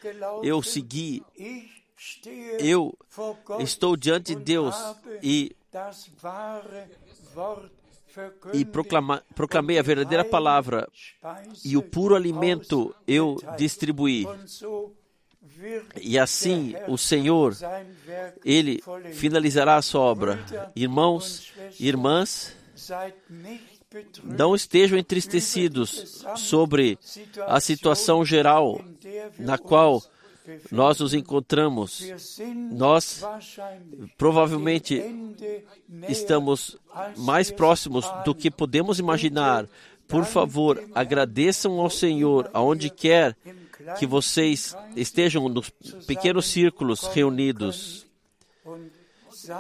eu 0.42 0.62
segui, 0.62 1.22
eu 2.58 2.96
estou 3.58 3.96
diante 3.96 4.34
de 4.34 4.42
Deus 4.42 4.76
e 5.22 5.54
e 8.52 8.64
proclama, 8.64 9.22
proclamei 9.34 9.78
a 9.78 9.82
verdadeira 9.82 10.24
palavra, 10.24 10.88
e 11.64 11.76
o 11.76 11.82
puro 11.82 12.14
alimento 12.14 12.94
eu 13.06 13.36
distribuí. 13.56 14.26
E 16.00 16.18
assim 16.18 16.74
o 16.88 16.96
Senhor, 16.96 17.56
Ele 18.44 18.82
finalizará 19.12 19.76
a 19.76 19.82
sua 19.82 20.00
obra. 20.00 20.38
Irmãos 20.74 21.52
e 21.78 21.86
irmãs, 21.86 22.54
não 24.22 24.54
estejam 24.54 24.98
entristecidos 24.98 26.24
sobre 26.36 26.98
a 27.46 27.60
situação 27.60 28.24
geral 28.24 28.80
na 29.38 29.58
qual 29.58 30.02
nós 30.70 30.98
nos 31.00 31.14
encontramos. 31.14 32.02
Nós 32.72 33.22
provavelmente 34.16 35.02
estamos 36.08 36.76
mais 37.16 37.50
próximos 37.50 38.04
do 38.24 38.34
que 38.34 38.50
podemos 38.50 38.98
imaginar. 38.98 39.66
Por 40.08 40.24
favor, 40.24 40.82
agradeçam 40.94 41.78
ao 41.80 41.90
Senhor 41.90 42.50
aonde 42.52 42.90
quer 42.90 43.36
que 43.98 44.06
vocês 44.06 44.76
estejam 44.96 45.48
nos 45.48 45.70
pequenos 46.06 46.46
círculos 46.46 47.02
reunidos 47.06 48.06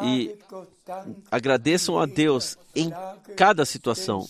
e 0.02 0.36
agradeçam 1.30 1.98
a 1.98 2.06
Deus 2.06 2.58
em 2.74 2.90
cada 3.36 3.64
situação, 3.64 4.26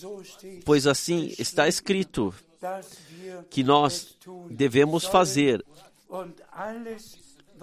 pois 0.63 0.87
assim 0.87 1.33
está 1.37 1.67
escrito 1.67 2.33
que 3.49 3.63
nós 3.63 4.15
devemos 4.49 5.05
fazer 5.05 5.63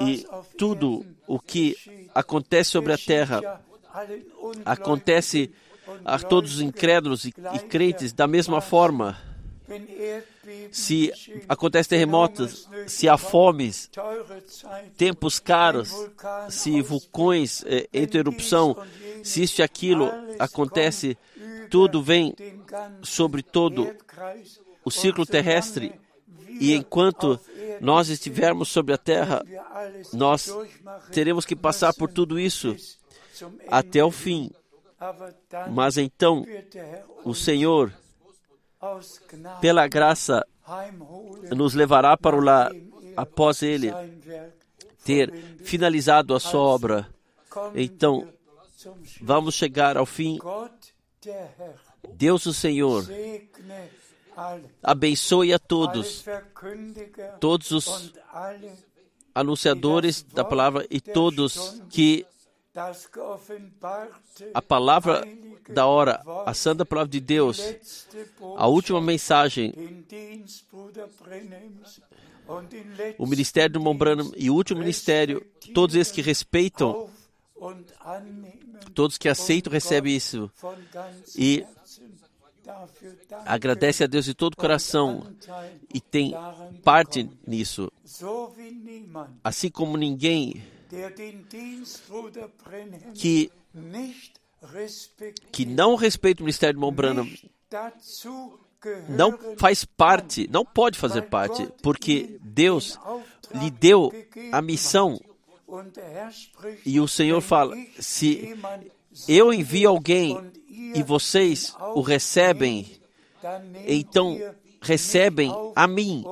e 0.01 0.27
tudo 0.57 1.05
o 1.27 1.39
que 1.39 1.77
acontece 2.15 2.71
sobre 2.71 2.93
a 2.93 2.99
terra 2.99 3.61
acontece 4.65 5.51
a 6.05 6.19
todos 6.19 6.57
os 6.57 6.61
incrédulos 6.61 7.25
e, 7.25 7.35
e 7.55 7.59
crentes 7.61 8.13
da 8.13 8.27
mesma 8.27 8.61
forma. 8.61 9.19
Se 10.71 11.13
acontece 11.47 11.91
terremotos, 11.91 12.69
se 12.87 13.07
há 13.09 13.19
fomes, 13.19 13.91
tempos 14.97 15.39
caros, 15.39 15.93
se 16.49 16.81
vulcões 16.81 17.63
eh, 17.67 17.87
entram 17.93 18.21
erupção, 18.21 18.77
se 19.23 19.43
isso 19.43 19.61
e 19.61 19.63
aquilo 19.63 20.11
acontece, 20.39 21.19
tudo 21.69 22.03
vem 22.03 22.35
sobre 23.03 23.43
todo 23.43 23.95
o 24.83 24.91
ciclo 24.91 25.27
terrestre. 25.27 25.93
E 26.61 26.75
enquanto 26.75 27.39
nós 27.81 28.09
estivermos 28.09 28.69
sobre 28.69 28.95
a 28.95 28.99
terra, 28.99 29.45
nós 30.13 30.49
teremos 31.13 31.45
que 31.45 31.57
passar 31.57 31.93
por 31.95 32.11
tudo 32.11 32.39
isso 32.39 32.77
até 33.69 34.05
o 34.05 34.11
fim. 34.11 34.51
Mas 35.71 35.97
então 35.97 36.45
o 37.25 37.35
Senhor, 37.35 37.93
pela 39.61 39.87
graça, 39.87 40.47
nos 41.57 41.75
levará 41.75 42.17
para 42.17 42.37
o 42.37 42.41
lar 42.41 42.73
após 43.17 43.63
Ele 43.63 43.93
ter 45.05 45.33
finalizado 45.63 46.35
a 46.35 46.41
sua 46.41 46.61
obra. 46.61 47.09
Então, 47.75 48.29
vamos 49.23 49.55
chegar 49.55 49.97
ao 49.97 50.07
fim. 50.07 50.39
Deus 52.15 52.47
o 52.47 52.55
Senhor 52.55 53.05
abençoe 54.83 55.53
a 55.53 55.59
todos, 55.59 56.25
todos 57.41 57.71
os 57.71 58.13
anunciadores 59.35 60.23
da 60.23 60.45
palavra 60.45 60.87
e 60.91 61.01
todos 61.01 61.81
que 61.91 62.27
a 64.55 64.63
palavra 64.63 65.25
da 65.69 65.87
hora, 65.87 66.23
a 66.47 66.55
santa 66.55 66.85
palavra 66.85 67.11
de 67.11 67.21
Deus, 67.21 67.61
a 68.57 68.67
última 68.67 69.01
mensagem, 69.01 69.75
o 73.19 73.27
ministério 73.27 73.75
do 73.75 73.81
Mombrano 73.81 74.33
e 74.37 74.49
o 74.49 74.55
último 74.55 74.81
ministério, 74.81 75.45
todos 75.75 75.97
esses 75.97 76.13
que 76.13 76.23
respeitam, 76.23 77.11
todos 78.95 79.19
que 79.19 79.29
aceitam 79.29 79.73
recebem 79.73 80.15
isso. 80.15 80.51
E 81.37 81.67
agradece 83.47 84.05
a 84.05 84.07
Deus 84.07 84.25
de 84.25 84.35
todo 84.35 84.55
o 84.55 84.57
coração 84.57 85.27
e 85.93 86.01
tem 86.01 86.35
parte 86.83 87.29
nisso. 87.47 87.91
Assim 89.43 89.71
como 89.71 89.97
ninguém 89.97 90.63
que, 93.15 93.51
que 95.53 95.67
não 95.67 95.95
respeita 95.95 96.43
o 96.43 96.45
ministério 96.45 96.75
de 96.75 96.81
Mombrana 96.81 97.27
não 99.09 99.39
faz 99.57 99.85
parte, 99.85 100.49
não 100.51 100.65
pode 100.65 100.99
fazer 100.99 101.23
parte, 101.23 101.69
porque 101.83 102.39
Deus 102.41 102.99
lhe 103.55 103.71
deu 103.71 104.13
a 104.53 104.63
missão 104.63 105.19
e 106.85 107.01
o 107.01 107.09
Senhor 107.09 107.41
fala: 107.41 107.77
se 107.99 108.57
eu 109.29 109.53
envio 109.53 109.89
alguém 109.89 110.39
e 110.95 111.03
vocês 111.03 111.75
o 111.95 112.01
recebem, 112.01 113.01
então 113.87 114.39
recebem 114.81 115.51
a 115.75 115.87
mim. 115.87 116.25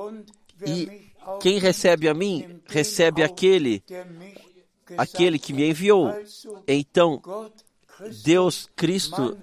E 0.65 1.07
quem 1.39 1.59
recebe 1.59 2.07
a 2.07 2.13
mim, 2.13 2.61
recebe 2.67 3.23
aquele, 3.23 3.83
aquele 4.97 5.37
que 5.37 5.53
me 5.53 5.69
enviou. 5.69 6.13
Então, 6.67 7.21
Deus 8.23 8.69
Cristo, 8.75 9.37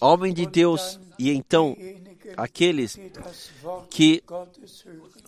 homem 0.00 0.32
de 0.32 0.46
Deus, 0.46 1.00
e 1.18 1.30
então 1.30 1.76
aqueles 2.36 2.98
que 3.88 4.22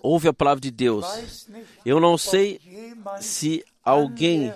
ouvem 0.03 0.31
a 0.31 0.35
palavra 0.35 0.61
de 0.61 0.71
Deus. 0.71 1.49
Eu 1.85 2.01
não 2.01 2.19
sei 2.19 2.61
se 3.21 3.65
alguém 3.83 4.53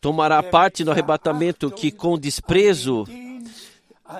tomará 0.00 0.42
parte 0.42 0.84
no 0.84 0.90
arrebatamento 0.90 1.70
que, 1.70 1.90
com 1.90 2.18
desprezo 2.18 3.06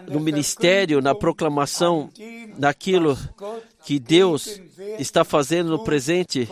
no 0.07 0.21
ministério, 0.21 1.01
na 1.01 1.15
proclamação 1.15 2.11
daquilo 2.57 3.19
que 3.85 3.99
Deus 3.99 4.61
está 4.99 5.25
fazendo 5.25 5.71
no 5.71 5.83
presente, 5.83 6.49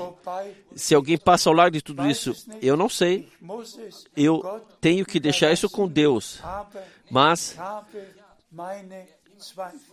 se 0.74 0.94
alguém 0.94 1.16
passa 1.16 1.48
ao 1.48 1.54
lado 1.54 1.72
de 1.72 1.82
tudo 1.82 2.08
isso, 2.08 2.34
eu 2.60 2.76
não 2.76 2.88
sei. 2.88 3.28
Eu 4.16 4.60
tenho 4.80 5.04
que 5.04 5.20
deixar 5.20 5.52
isso 5.52 5.68
com 5.68 5.86
Deus. 5.86 6.40
Mas 7.10 7.56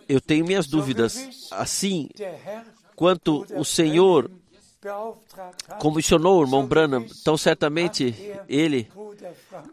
eu 0.07 0.19
tenho 0.19 0.45
minhas 0.45 0.67
dúvidas. 0.67 1.49
Assim, 1.51 2.09
quanto 2.95 3.45
o 3.55 3.63
Senhor 3.63 4.31
comissionou 5.79 6.39
o 6.39 6.43
irmão 6.43 6.65
Branham, 6.65 7.05
tão 7.23 7.38
certamente 7.38 8.33
ele 8.47 8.89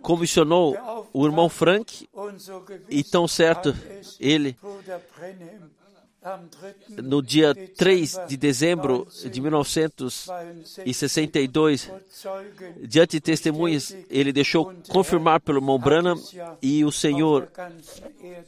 comissionou 0.01 0.77
o 1.13 1.27
irmão 1.27 1.49
Frank 1.49 2.09
e 2.89 3.05
tão 3.05 3.29
certo 3.29 3.75
ele 4.21 4.57
no 6.89 7.21
dia 7.21 7.53
3 7.55 8.21
de 8.29 8.37
dezembro 8.37 9.09
de 9.29 9.41
1962, 9.41 11.91
diante 12.83 13.17
de 13.17 13.21
testemunhas, 13.21 13.97
ele 14.09 14.33
deixou 14.33 14.73
confirmar 14.89 15.41
pelo 15.41 15.59
irmão 15.59 15.81
Branham 15.81 16.17
e 16.61 16.85
o 16.85 16.93
Senhor, 16.93 17.49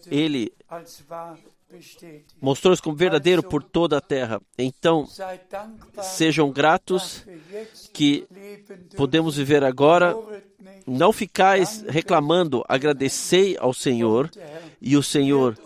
ele 0.09 0.53
mostrou-se 2.41 2.83
como 2.83 2.97
verdadeiro 2.97 3.43
por 3.43 3.63
toda 3.63 3.99
a 3.99 4.01
terra. 4.01 4.41
Então, 4.59 5.07
sejam 6.03 6.51
gratos 6.51 7.27
que 7.93 8.27
podemos 8.97 9.37
viver 9.37 9.65
agora. 9.65 10.17
Não 10.87 11.13
ficais 11.13 11.85
reclamando, 11.89 12.63
agradecei 12.69 13.57
ao 13.59 13.73
Senhor 13.73 14.31
e 14.81 14.97
o 14.97 15.03
Senhor 15.03 15.57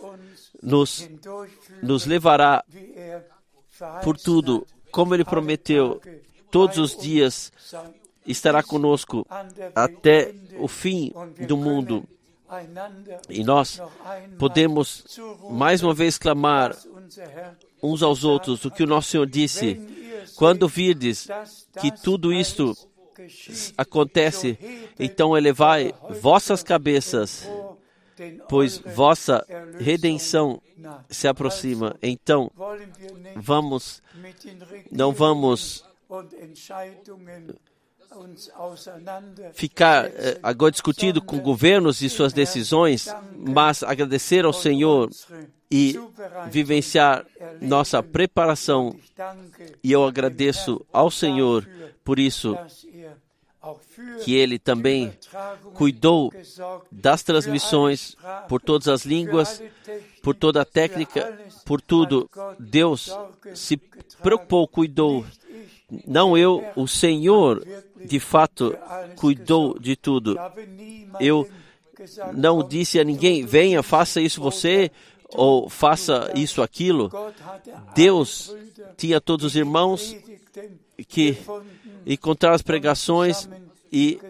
nos, 0.62 1.08
nos 1.82 2.06
levará 2.06 2.64
por 4.02 4.16
tudo, 4.16 4.66
como 4.90 5.14
Ele 5.14 5.24
prometeu, 5.24 6.00
todos 6.50 6.78
os 6.78 6.96
dias 6.96 7.52
estará 8.26 8.62
conosco 8.62 9.26
até 9.74 10.34
o 10.58 10.68
fim 10.68 11.12
do 11.46 11.56
mundo. 11.56 12.06
E 13.28 13.44
nós 13.44 13.80
podemos 14.38 15.18
mais 15.50 15.82
uma 15.82 15.92
vez 15.92 16.16
clamar 16.16 16.76
uns 17.82 18.02
aos 18.02 18.24
outros 18.24 18.64
o 18.64 18.70
que 18.70 18.82
o 18.82 18.86
nosso 18.86 19.10
Senhor 19.10 19.26
disse: 19.26 19.80
quando 20.36 20.68
virdes 20.68 21.28
que 21.80 21.90
tudo 21.90 22.32
isto 22.32 22.76
acontece, 23.76 24.58
então 24.98 25.36
elevai 25.36 25.92
vossas 26.20 26.62
cabeças, 26.62 27.48
pois 28.48 28.78
vossa 28.78 29.44
redenção 29.78 30.62
se 31.10 31.28
aproxima. 31.28 31.96
Então, 32.02 32.50
vamos, 33.36 34.02
não 34.90 35.12
vamos 35.12 35.84
ficar 39.52 40.06
eh, 40.06 40.38
agora 40.42 40.72
discutindo 40.72 41.20
com 41.20 41.38
governos 41.38 42.02
e 42.02 42.08
suas 42.08 42.32
decisões, 42.32 43.08
mas 43.36 43.82
agradecer 43.82 44.44
ao 44.44 44.52
Senhor 44.52 45.10
e 45.70 45.98
vivenciar 46.50 47.26
nossa 47.60 48.02
preparação. 48.02 48.96
E 49.82 49.92
eu 49.92 50.04
agradeço 50.04 50.84
ao 50.92 51.10
Senhor 51.10 51.68
por 52.04 52.18
isso 52.18 52.56
que 54.24 54.34
Ele 54.34 54.58
também 54.58 55.12
cuidou 55.74 56.32
das 56.90 57.22
transmissões 57.22 58.16
por 58.48 58.60
todas 58.60 58.88
as 58.88 59.04
línguas, 59.04 59.62
por 60.22 60.34
toda 60.34 60.62
a 60.62 60.64
técnica, 60.64 61.38
por 61.64 61.80
tudo. 61.80 62.30
Deus 62.58 63.14
se 63.54 63.76
preocupou, 64.22 64.66
cuidou. 64.66 65.24
Não 66.06 66.36
eu, 66.36 66.64
o 66.76 66.86
Senhor, 66.86 67.66
de 68.04 68.20
fato, 68.20 68.76
cuidou 69.16 69.78
de 69.78 69.96
tudo. 69.96 70.36
Eu 71.20 71.48
não 72.32 72.66
disse 72.66 72.98
a 72.98 73.04
ninguém, 73.04 73.44
venha, 73.44 73.82
faça 73.82 74.20
isso 74.20 74.40
você, 74.40 74.90
ou 75.30 75.68
faça 75.68 76.30
isso, 76.34 76.62
aquilo. 76.62 77.10
Deus 77.94 78.54
tinha 78.96 79.20
todos 79.20 79.46
os 79.46 79.56
irmãos 79.56 80.16
que 81.06 81.36
encontraram 82.06 82.54
as 82.54 82.62
pregações 82.62 83.48
e 83.92 84.20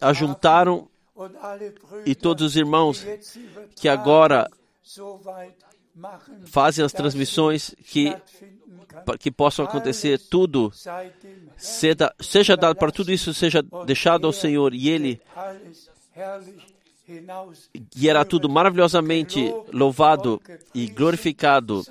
ajuntaram 0.00 0.88
e 2.04 2.14
todos 2.14 2.44
os 2.44 2.56
irmãos 2.56 3.04
que 3.74 3.88
agora 3.88 4.50
fazem 6.46 6.84
as 6.84 6.92
transmissões 6.92 7.74
que 7.84 8.14
que 9.18 9.30
possam 9.30 9.64
acontecer 9.64 10.18
tudo 10.18 10.72
seja, 11.56 12.14
seja 12.20 12.56
dado 12.56 12.76
para 12.76 12.92
tudo 12.92 13.12
isso 13.12 13.32
seja 13.34 13.62
deixado 13.84 14.26
ao 14.26 14.32
Senhor 14.32 14.74
e 14.74 14.88
ele 14.88 15.20
guiará 17.94 18.24
tudo 18.24 18.48
maravilhosamente 18.48 19.52
louvado 19.72 20.40
e 20.74 20.86
glorificado 20.86 21.84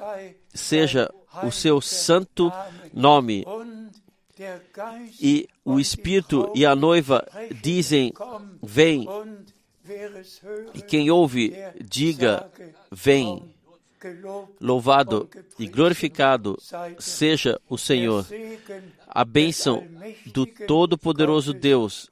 seja 0.53 1.09
o 1.43 1.51
seu 1.51 1.81
santo 1.81 2.51
nome 2.93 3.45
e 5.21 5.47
o 5.63 5.79
Espírito 5.79 6.51
e 6.53 6.65
a 6.65 6.75
noiva 6.75 7.25
dizem: 7.61 8.13
Vem. 8.61 9.07
E 10.73 10.81
quem 10.81 11.09
ouve, 11.09 11.55
diga: 11.83 12.49
Vem. 12.91 13.54
Louvado 14.59 15.29
e 15.57 15.67
glorificado 15.67 16.57
seja 16.99 17.59
o 17.69 17.77
Senhor. 17.77 18.25
A 19.07 19.23
bênção 19.23 19.87
do 20.27 20.45
Todo-Poderoso 20.45 21.53
Deus 21.53 22.09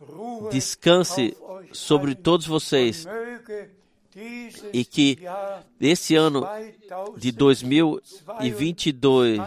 descanse 0.52 1.36
sobre 1.72 2.16
todos 2.16 2.46
vocês 2.46 3.06
e 4.72 4.86
que 4.86 5.18
esse 5.80 6.16
ano 6.16 6.48
de 7.18 7.32
2022 7.32 9.42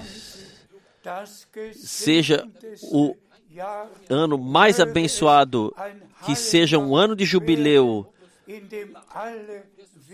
seja 1.72 2.44
o 2.82 3.16
ano 4.08 4.36
mais 4.36 4.80
abençoado, 4.80 5.72
que 6.24 6.34
seja 6.34 6.78
um 6.78 6.96
ano 6.96 7.14
de 7.14 7.24
jubileu, 7.24 8.12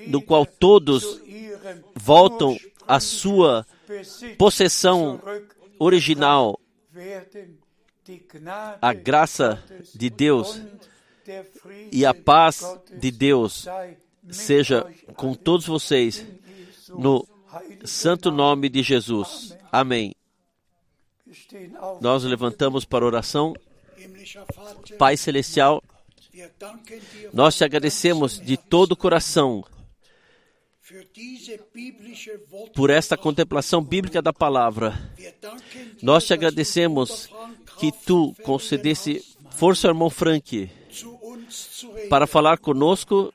no 0.07 0.23
qual 0.23 0.47
todos 0.47 1.21
voltam 1.95 2.57
à 2.87 3.01
sua 3.01 3.67
possessão 4.39 5.21
original, 5.79 6.59
a 8.81 8.93
graça 8.93 9.63
de 9.95 10.11
Deus 10.11 10.61
e 11.91 12.05
a 12.05 12.13
paz 12.13 12.65
de 12.93 13.11
Deus 13.11 13.67
seja 14.31 14.87
com 15.17 15.35
todos 15.35 15.67
vocês, 15.67 16.27
no 16.89 17.27
santo 17.85 18.31
nome 18.31 18.69
de 18.69 18.83
Jesus. 18.83 19.57
Amém. 19.71 20.15
Nós 22.01 22.25
levantamos 22.25 22.85
para 22.85 23.05
oração. 23.05 23.55
Pai 24.99 25.17
Celestial, 25.17 25.83
nós 27.33 27.57
te 27.57 27.65
agradecemos 27.65 28.41
de 28.41 28.57
todo 28.57 28.93
o 28.93 28.97
coração 28.97 29.65
por 32.75 32.91
esta 32.91 33.17
contemplação 33.17 33.83
bíblica 33.83 34.21
da 34.21 34.33
palavra. 34.33 34.95
Nós 36.03 36.25
te 36.27 36.35
agradecemos 36.35 37.29
que 37.79 37.93
tu 37.93 38.35
concedesse 38.43 39.25
força 39.51 39.89
ao 39.89 39.95
irmão 39.95 40.11
Frank 40.11 40.71
para 42.09 42.27
falar 42.27 42.59
conosco 42.59 43.33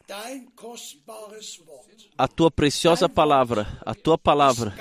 a 2.18 2.28
tua 2.28 2.50
preciosa 2.50 3.08
palavra. 3.08 3.80
A 3.86 3.94
tua 3.94 4.18
palavra 4.18 4.76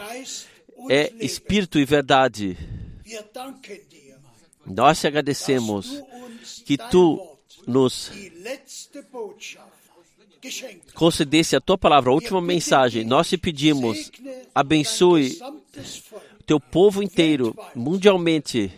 é 0.90 1.12
espírito 1.20 1.78
e 1.78 1.84
verdade. 1.84 2.56
Nós 4.64 5.00
te 5.00 5.06
agradecemos 5.06 6.02
que 6.64 6.76
tu 6.76 7.36
nos 7.66 8.10
concedesse 10.94 11.56
a 11.56 11.60
tua 11.60 11.76
palavra, 11.76 12.10
a 12.10 12.14
última 12.14 12.40
mensagem. 12.40 13.04
Nós 13.04 13.28
te 13.28 13.36
pedimos, 13.36 14.10
abençoe 14.54 15.38
teu 16.46 16.60
povo 16.60 17.02
inteiro, 17.02 17.54
mundialmente, 17.74 18.72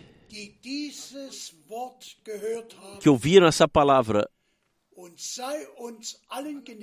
que 2.99 3.09
ouviram 3.09 3.47
essa 3.47 3.67
palavra. 3.67 4.29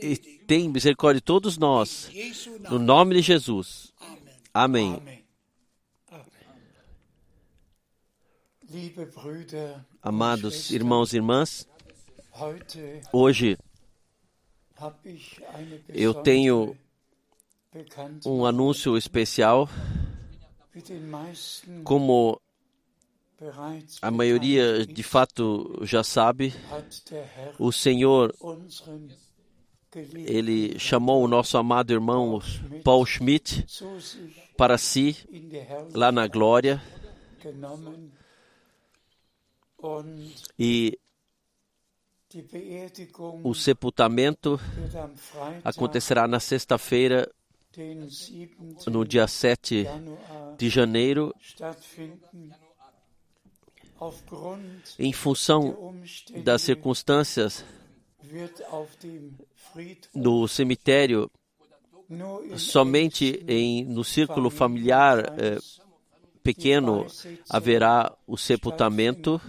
E 0.03 0.16
tem 0.47 0.68
misericórdia 0.68 1.20
de 1.20 1.24
todos 1.24 1.59
nós, 1.59 2.11
no 2.70 2.79
nome 2.79 3.16
de 3.16 3.22
Jesus. 3.22 3.93
Amém. 4.55 5.24
Amados 10.03 10.70
irmãos 10.70 11.12
e 11.12 11.16
irmãs, 11.16 11.68
hoje 13.12 13.57
eu 15.89 16.14
tenho 16.14 16.77
um 18.24 18.45
anúncio 18.45 18.97
especial. 18.97 19.68
Como 21.85 22.41
a 24.03 24.11
maioria 24.11 24.87
de 24.87 25.03
fato 25.03 25.79
já 25.83 26.03
sabe, 26.03 26.55
o 27.59 27.72
Senhor 27.72 28.35
ele 30.14 30.79
chamou 30.79 31.24
o 31.24 31.29
nosso 31.29 31.57
amado 31.57 31.93
irmão 31.93 32.41
Paul 32.85 33.07
Schmidt 33.07 33.66
para 34.57 34.77
si 34.77 35.16
lá 35.95 36.12
na 36.12 36.27
glória 36.27 36.83
e 40.59 40.99
o 43.43 43.55
sepultamento 43.55 44.61
acontecerá 45.64 46.26
na 46.26 46.41
sexta-feira, 46.41 47.30
no 48.87 49.05
dia 49.05 49.26
7 49.26 49.87
de 50.57 50.68
janeiro, 50.68 51.34
em 54.99 55.12
função 55.12 55.95
das 56.45 56.62
circunstâncias 56.62 57.64
no 60.14 60.47
cemitério, 60.49 61.30
somente 62.57 63.43
em, 63.47 63.84
no 63.84 64.05
círculo 64.05 64.51
familiar 64.51 65.34
eh, 65.39 65.59
pequeno 66.43 67.07
haverá 67.49 68.16
o 68.26 68.37
sepultamento. 68.37 69.41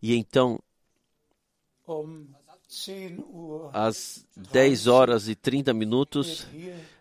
e 0.00 0.14
então, 0.14 0.60
às 3.72 4.26
10 4.36 4.86
horas 4.86 5.28
e 5.28 5.34
30 5.34 5.72
minutos, 5.72 6.46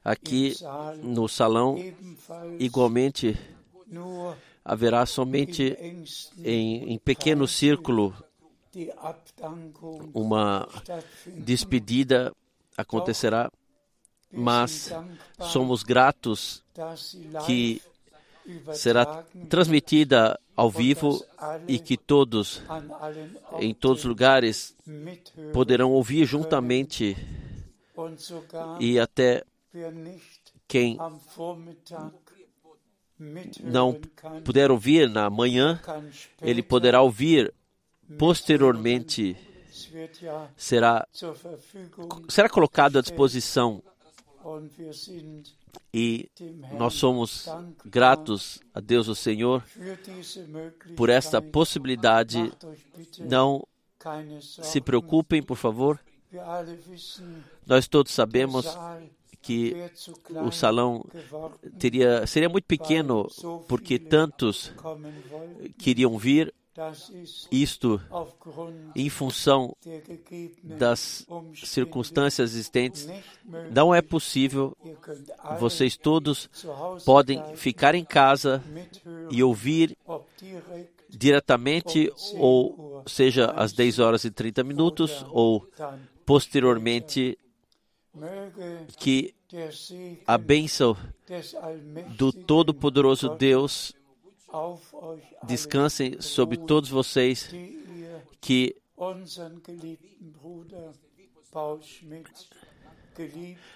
aqui 0.03 0.55
no 1.01 1.27
salão, 1.27 1.77
igualmente 2.59 3.37
haverá 4.63 5.05
somente 5.05 5.75
em, 6.43 6.93
em 6.93 6.97
pequeno 6.97 7.47
círculo 7.47 8.13
uma 10.13 10.67
despedida 11.27 12.33
acontecerá, 12.77 13.51
mas 14.31 14.91
somos 15.39 15.81
gratos 15.81 16.63
que 17.45 17.81
será 18.73 19.23
transmitida 19.49 20.39
ao 20.55 20.69
vivo 20.69 21.23
e 21.67 21.77
que 21.79 21.97
todos, 21.97 22.61
em 23.59 23.73
todos 23.73 23.99
os 23.99 24.05
lugares, 24.05 24.75
poderão 25.53 25.91
ouvir 25.91 26.25
juntamente 26.25 27.15
e 28.79 28.99
até 28.99 29.43
quem 30.67 30.97
não 33.63 33.99
puder 34.43 34.71
ouvir 34.71 35.09
na 35.09 35.29
manhã, 35.29 35.79
ele 36.41 36.61
poderá 36.61 37.01
ouvir 37.01 37.53
posteriormente. 38.17 39.35
Será, 40.55 41.05
será 42.29 42.49
colocado 42.49 42.97
à 42.97 43.01
disposição 43.01 43.83
e 45.93 46.29
nós 46.77 46.93
somos 46.93 47.47
gratos 47.83 48.59
a 48.73 48.79
Deus, 48.79 49.07
o 49.07 49.15
Senhor, 49.15 49.63
por 50.95 51.09
esta 51.09 51.41
possibilidade. 51.41 52.51
Não 53.19 53.65
se 54.29 54.79
preocupem, 54.81 55.41
por 55.41 55.57
favor. 55.57 55.99
Nós 57.65 57.87
todos 57.87 58.11
sabemos 58.11 58.65
que 59.41 59.75
o 60.45 60.51
salão 60.51 61.05
teria, 61.79 62.25
seria 62.27 62.49
muito 62.49 62.65
pequeno 62.65 63.27
porque 63.67 63.97
tantos 63.99 64.73
queriam 65.77 66.17
vir 66.17 66.53
isto 67.51 68.01
em 68.95 69.09
função 69.09 69.75
das 70.63 71.25
circunstâncias 71.63 72.53
existentes. 72.53 73.07
Não 73.71 73.93
é 73.93 74.01
possível. 74.01 74.75
Vocês 75.59 75.95
todos 75.95 76.49
podem 77.05 77.55
ficar 77.55 77.95
em 77.95 78.03
casa 78.03 78.63
e 79.31 79.41
ouvir 79.41 79.97
diretamente, 81.09 82.11
ou 82.37 83.03
seja, 83.07 83.51
às 83.51 83.71
10 83.71 83.99
horas 83.99 84.25
e 84.25 84.31
30 84.31 84.63
minutos, 84.63 85.25
ou 85.29 85.65
posteriormente 86.25 87.37
que 88.97 89.33
a 90.27 90.37
bênção 90.37 90.97
do 92.17 92.33
Todo-Poderoso 92.33 93.29
Deus 93.29 93.94
descanse 95.43 96.17
sobre 96.19 96.57
todos 96.57 96.89
vocês 96.89 97.49
que 98.39 98.75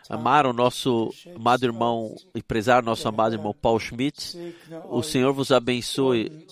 amaram 0.09 0.53
nosso 0.53 1.13
amado 1.35 1.63
irmão 1.63 2.15
e 2.35 2.43
prezaram 2.43 2.85
nosso 2.85 3.07
amado 3.07 3.35
irmão 3.35 3.53
Paul 3.53 3.79
Schmidt. 3.79 4.55
O 4.89 5.01
Senhor 5.01 5.33
vos 5.33 5.51
abençoe 5.51 6.47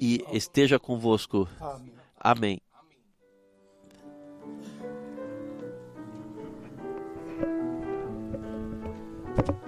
e 0.00 0.24
esteja 0.32 0.78
convosco. 0.78 1.48
Amém. 2.20 2.60
She 9.46 9.67